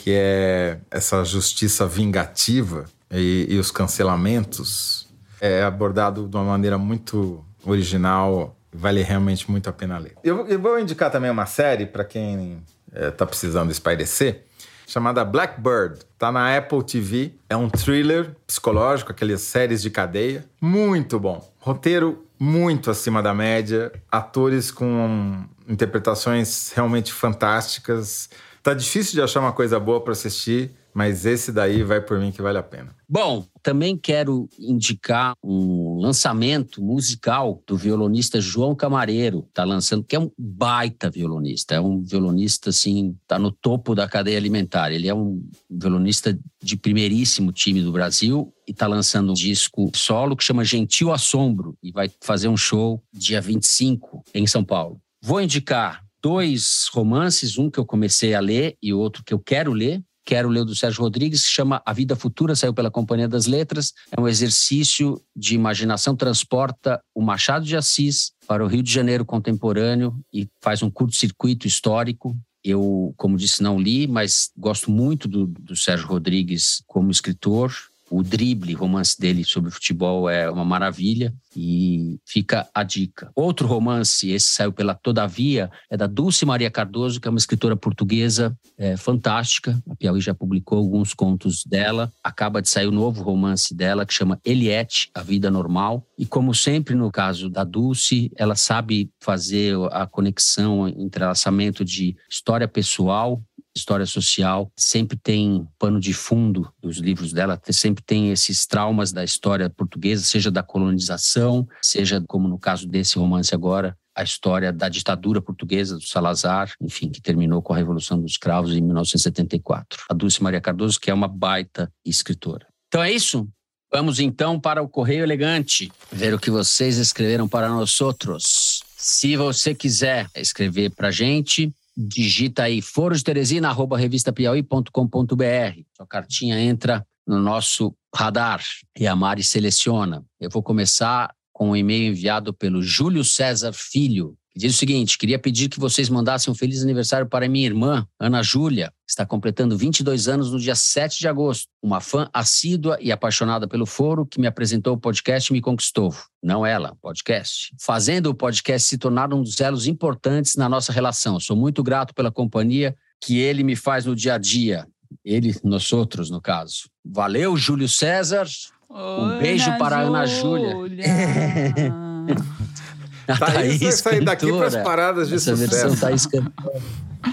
[0.01, 5.07] que é essa justiça vingativa e, e os cancelamentos,
[5.39, 10.15] é abordado de uma maneira muito original, vale realmente muito a pena ler.
[10.23, 14.43] Eu, eu vou indicar também uma série para quem está precisando espairecer,
[14.87, 15.99] chamada Blackbird.
[16.17, 17.33] Tá na Apple TV.
[17.47, 20.43] É um thriller psicológico, aquelas séries de cadeia.
[20.59, 21.47] Muito bom.
[21.59, 23.91] Roteiro muito acima da média.
[24.11, 28.31] Atores com interpretações realmente fantásticas.
[28.63, 32.31] Tá difícil de achar uma coisa boa para assistir Mas esse daí vai por mim
[32.31, 32.95] que vale a pena.
[33.07, 40.19] Bom, também quero indicar um lançamento musical do violonista João Camareiro, tá lançando, que é
[40.19, 44.91] um baita violonista, é um violonista assim, tá no topo da cadeia alimentar.
[44.91, 50.35] Ele é um violonista de primeiríssimo time do Brasil e tá lançando um disco solo
[50.35, 54.99] que chama Gentil Assombro e vai fazer um show dia 25 em São Paulo.
[55.21, 59.71] Vou indicar dois romances, um que eu comecei a ler e outro que eu quero
[59.73, 60.01] ler.
[60.23, 63.47] Quero ler o do Sérgio Rodrigues, que chama A Vida Futura, saiu pela Companhia das
[63.47, 63.91] Letras.
[64.15, 69.25] É um exercício de imaginação, transporta o Machado de Assis para o Rio de Janeiro
[69.25, 72.37] contemporâneo e faz um curto-circuito histórico.
[72.63, 77.73] Eu, como disse, não li, mas gosto muito do, do Sérgio Rodrigues como escritor
[78.11, 83.31] o drible, romance dele sobre futebol é uma maravilha e fica a dica.
[83.33, 87.75] Outro romance, esse saiu pela Todavia, é da Dulce Maria Cardoso, que é uma escritora
[87.75, 89.81] portuguesa é, fantástica.
[89.89, 92.11] A Piauí já publicou alguns contos dela.
[92.21, 96.05] Acaba de sair o um novo romance dela, que chama Eliette, A Vida Normal.
[96.17, 102.67] E como sempre no caso da Dulce, ela sabe fazer a conexão, entrelaçamento de história
[102.67, 103.41] pessoal
[103.75, 109.23] história social, sempre tem pano de fundo dos livros dela, sempre tem esses traumas da
[109.23, 114.89] história portuguesa, seja da colonização, seja, como no caso desse romance agora, a história da
[114.89, 120.03] ditadura portuguesa do Salazar, enfim, que terminou com a Revolução dos Cravos em 1974.
[120.09, 122.67] A Dulce Maria Cardoso, que é uma baita escritora.
[122.87, 123.47] Então é isso.
[123.91, 128.83] Vamos então para o Correio Elegante, ver o que vocês escreveram para nós outros.
[128.95, 135.81] Se você quiser escrever para gente, digita aí foro de Teresina, arroba revistapiauí.com.br.
[135.95, 138.61] Sua cartinha entra no nosso radar
[138.97, 140.23] e a Mari seleciona.
[140.39, 145.39] Eu vou começar com um e-mail enviado pelo Júlio César Filho, diz o seguinte: queria
[145.39, 149.77] pedir que vocês mandassem um feliz aniversário para minha irmã, Ana Júlia, que está completando
[149.77, 151.67] 22 anos no dia 7 de agosto.
[151.81, 156.13] Uma fã assídua e apaixonada pelo foro que me apresentou o podcast e me conquistou.
[156.41, 157.73] Não ela, podcast.
[157.79, 161.39] Fazendo o podcast se tornar um dos elos importantes na nossa relação.
[161.39, 164.87] Sou muito grato pela companhia que ele me faz no dia a dia.
[165.23, 166.89] Ele, nós outros, no caso.
[167.05, 168.47] Valeu, Júlio César.
[168.89, 170.75] Um beijo Ana para a Ana Júlia.
[173.31, 175.71] A Thaís, Thaís vai sair daqui para as paradas de Essa sucesso.
[175.71, 176.81] versão Thaís cantora.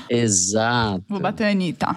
[0.09, 1.05] Exato.
[1.09, 1.97] Vou bater a Anitta.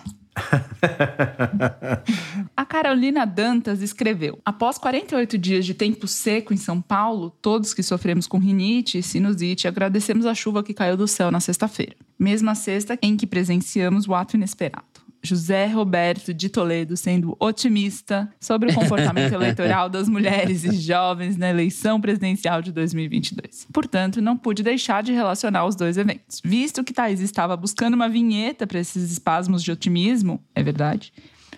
[2.55, 7.83] a Carolina Dantas escreveu: Após 48 dias de tempo seco em São Paulo, todos que
[7.83, 11.95] sofremos com rinite e sinusite agradecemos a chuva que caiu do céu na sexta-feira.
[12.17, 14.85] Mesma sexta em que presenciamos o ato inesperado.
[15.23, 21.49] José Roberto de Toledo sendo otimista sobre o comportamento eleitoral das mulheres e jovens na
[21.49, 23.67] eleição presidencial de 2022.
[23.71, 26.41] Portanto, não pude deixar de relacionar os dois eventos.
[26.43, 31.13] Visto que Thaís estava buscando uma vinheta para esses espasmos de otimismo, é verdade,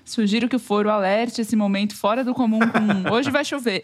[0.06, 3.82] Sugiro que o foro alerte esse momento fora do comum com hoje vai chover.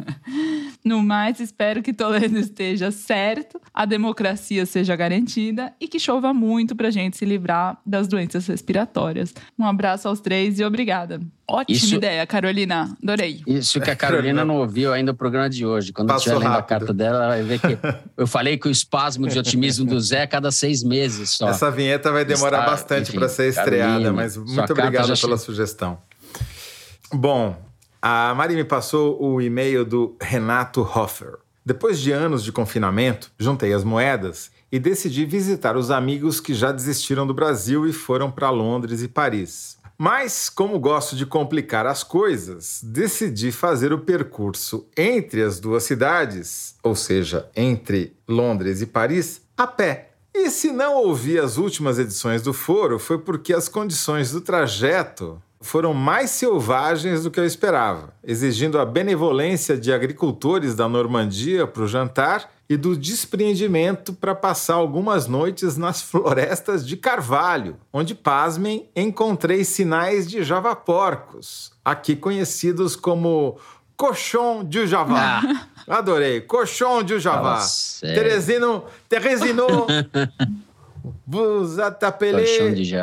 [0.84, 6.76] no mais, espero que Toledo esteja certo, a democracia seja garantida e que chova muito
[6.76, 9.34] pra gente se livrar das doenças respiratórias.
[9.58, 11.20] Um abraço aos três e obrigada.
[11.50, 12.94] Ótima isso, ideia, Carolina.
[13.02, 13.42] Adorei.
[13.46, 15.94] Isso que a Carolina não ouviu ainda o programa de hoje.
[15.94, 16.64] Quando Passou estiver lendo rápido.
[16.64, 17.78] a carta dela, ela vai ver que
[18.18, 21.48] eu falei que o espasmo de otimismo do Zé é cada seis meses só.
[21.48, 25.98] Essa vinheta vai demorar Está, bastante para ser estreada, Carolina, mas muito obrigado pela sugestão.
[27.10, 27.56] Bom,
[28.02, 31.38] a Mari me passou o e-mail do Renato Hoffer.
[31.64, 36.72] Depois de anos de confinamento, juntei as moedas e decidi visitar os amigos que já
[36.72, 39.77] desistiram do Brasil e foram para Londres e Paris.
[40.00, 46.76] Mas, como gosto de complicar as coisas, decidi fazer o percurso entre as duas cidades,
[46.84, 50.10] ou seja, entre Londres e Paris, a pé.
[50.32, 55.42] E se não ouvi as últimas edições do Foro, foi porque as condições do trajeto
[55.60, 61.82] foram mais selvagens do que eu esperava, exigindo a benevolência de agricultores da Normandia para
[61.82, 68.90] o jantar e do despreendimento para passar algumas noites nas florestas de Carvalho, onde, pasmem,
[68.94, 73.58] encontrei sinais de javaporcos, aqui conhecidos como
[73.96, 75.42] Cochon de Javá.
[75.42, 75.66] Ah.
[75.98, 76.42] Adorei.
[76.42, 77.64] Cochon de Javá.
[78.00, 79.66] Teresino, Teresino,
[81.26, 82.58] vous appelez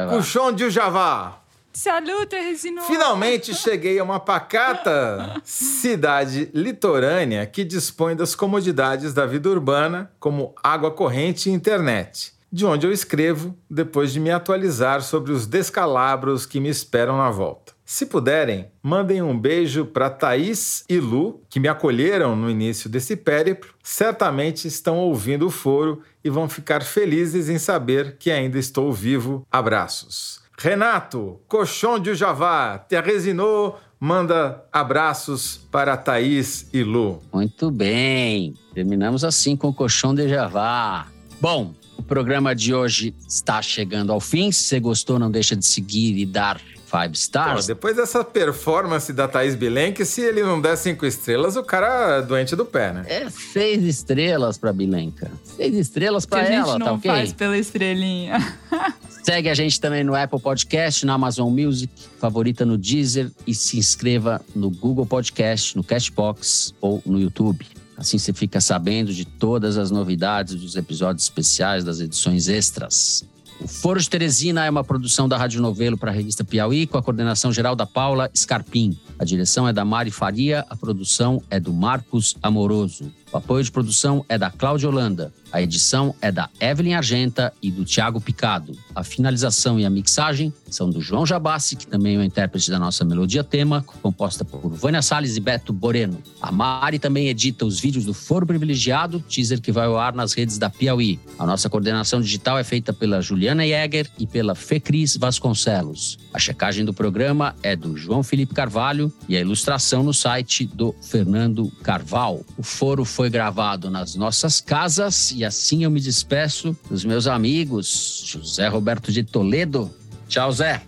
[0.10, 1.42] Cochon de Javá.
[1.76, 2.84] Salut, Teresino!
[2.84, 10.56] Finalmente cheguei a uma pacata cidade litorânea que dispõe das comodidades da vida urbana, como
[10.64, 16.46] água corrente e internet, de onde eu escrevo depois de me atualizar sobre os descalabros
[16.46, 17.74] que me esperam na volta.
[17.84, 23.18] Se puderem, mandem um beijo para Thaís e Lu, que me acolheram no início desse
[23.18, 23.70] périplo.
[23.84, 29.46] Certamente estão ouvindo o foro e vão ficar felizes em saber que ainda estou vivo.
[29.52, 30.45] Abraços.
[30.58, 37.22] Renato, Cochon de Javá, te resinou, manda abraços para Thaís e Lu.
[37.34, 38.54] Muito bem.
[38.74, 41.08] Terminamos assim com o Colchão de Javá.
[41.42, 44.52] Bom, o programa de hoje está chegando ao fim.
[44.52, 46.60] Se você gostou, não deixa de seguir e dar
[46.96, 47.68] five Pô, stars.
[47.68, 52.22] depois dessa performance da Thaís Bilenque, se ele não der cinco estrelas, o cara é
[52.22, 53.06] doente do pé, né?
[53.08, 55.32] É seis estrelas para Bilenca.
[55.44, 57.12] Seis estrelas Que para a gente ela, não tá ok?
[57.12, 58.38] faz pela estrelinha.
[59.24, 63.78] Segue a gente também no Apple Podcast, na Amazon Music, favorita no Deezer e se
[63.78, 67.66] inscreva no Google Podcast, no Cashbox ou no YouTube.
[67.98, 73.26] Assim você fica sabendo de todas as novidades dos episódios especiais das edições extras.
[73.60, 76.98] O Foro de Teresina é uma produção da Rádio Novelo para a revista Piauí, com
[76.98, 78.98] a coordenação geral da Paula Scarpim.
[79.18, 83.12] A direção é da Mari Faria, a produção é do Marcos Amoroso.
[83.32, 85.34] O apoio de produção é da Cláudia Holanda.
[85.52, 88.78] A edição é da Evelyn Argenta e do Tiago Picado.
[88.94, 92.78] A finalização e a mixagem são do João Jabassi, que também é o intérprete da
[92.78, 96.22] nossa melodia tema, composta por Vânia Salles e Beto Boreno.
[96.42, 100.34] A Mari também edita os vídeos do Foro Privilegiado, teaser que vai ao ar nas
[100.34, 101.20] redes da Piauí.
[101.40, 106.18] A nossa coordenação digital é feita pela Juliana Jäger e pela Fecris Vasconcelos.
[106.34, 110.94] A checagem do programa é do João Felipe Carvalho e a ilustração no site do
[111.02, 112.44] Fernando Carval.
[112.58, 118.24] O foro foi gravado nas nossas casas e assim eu me despeço dos meus amigos
[118.26, 119.90] José Roberto de Toledo.
[120.28, 120.82] Tchau, Zé.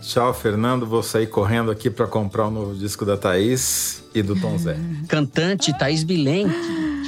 [0.00, 0.86] Tchau, Fernando.
[0.86, 4.76] Vou sair correndo aqui para comprar o novo disco da Thaís e do Tom Zé.
[5.08, 6.54] Cantante Thaís Bilenque.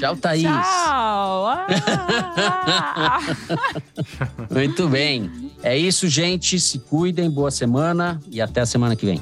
[0.01, 0.43] Tchau, Thaís.
[0.43, 1.47] Tchau!
[1.47, 3.20] Ah!
[4.51, 5.53] Muito bem.
[5.62, 6.59] É isso, gente.
[6.59, 9.20] Se cuidem, boa semana e até a semana que vem.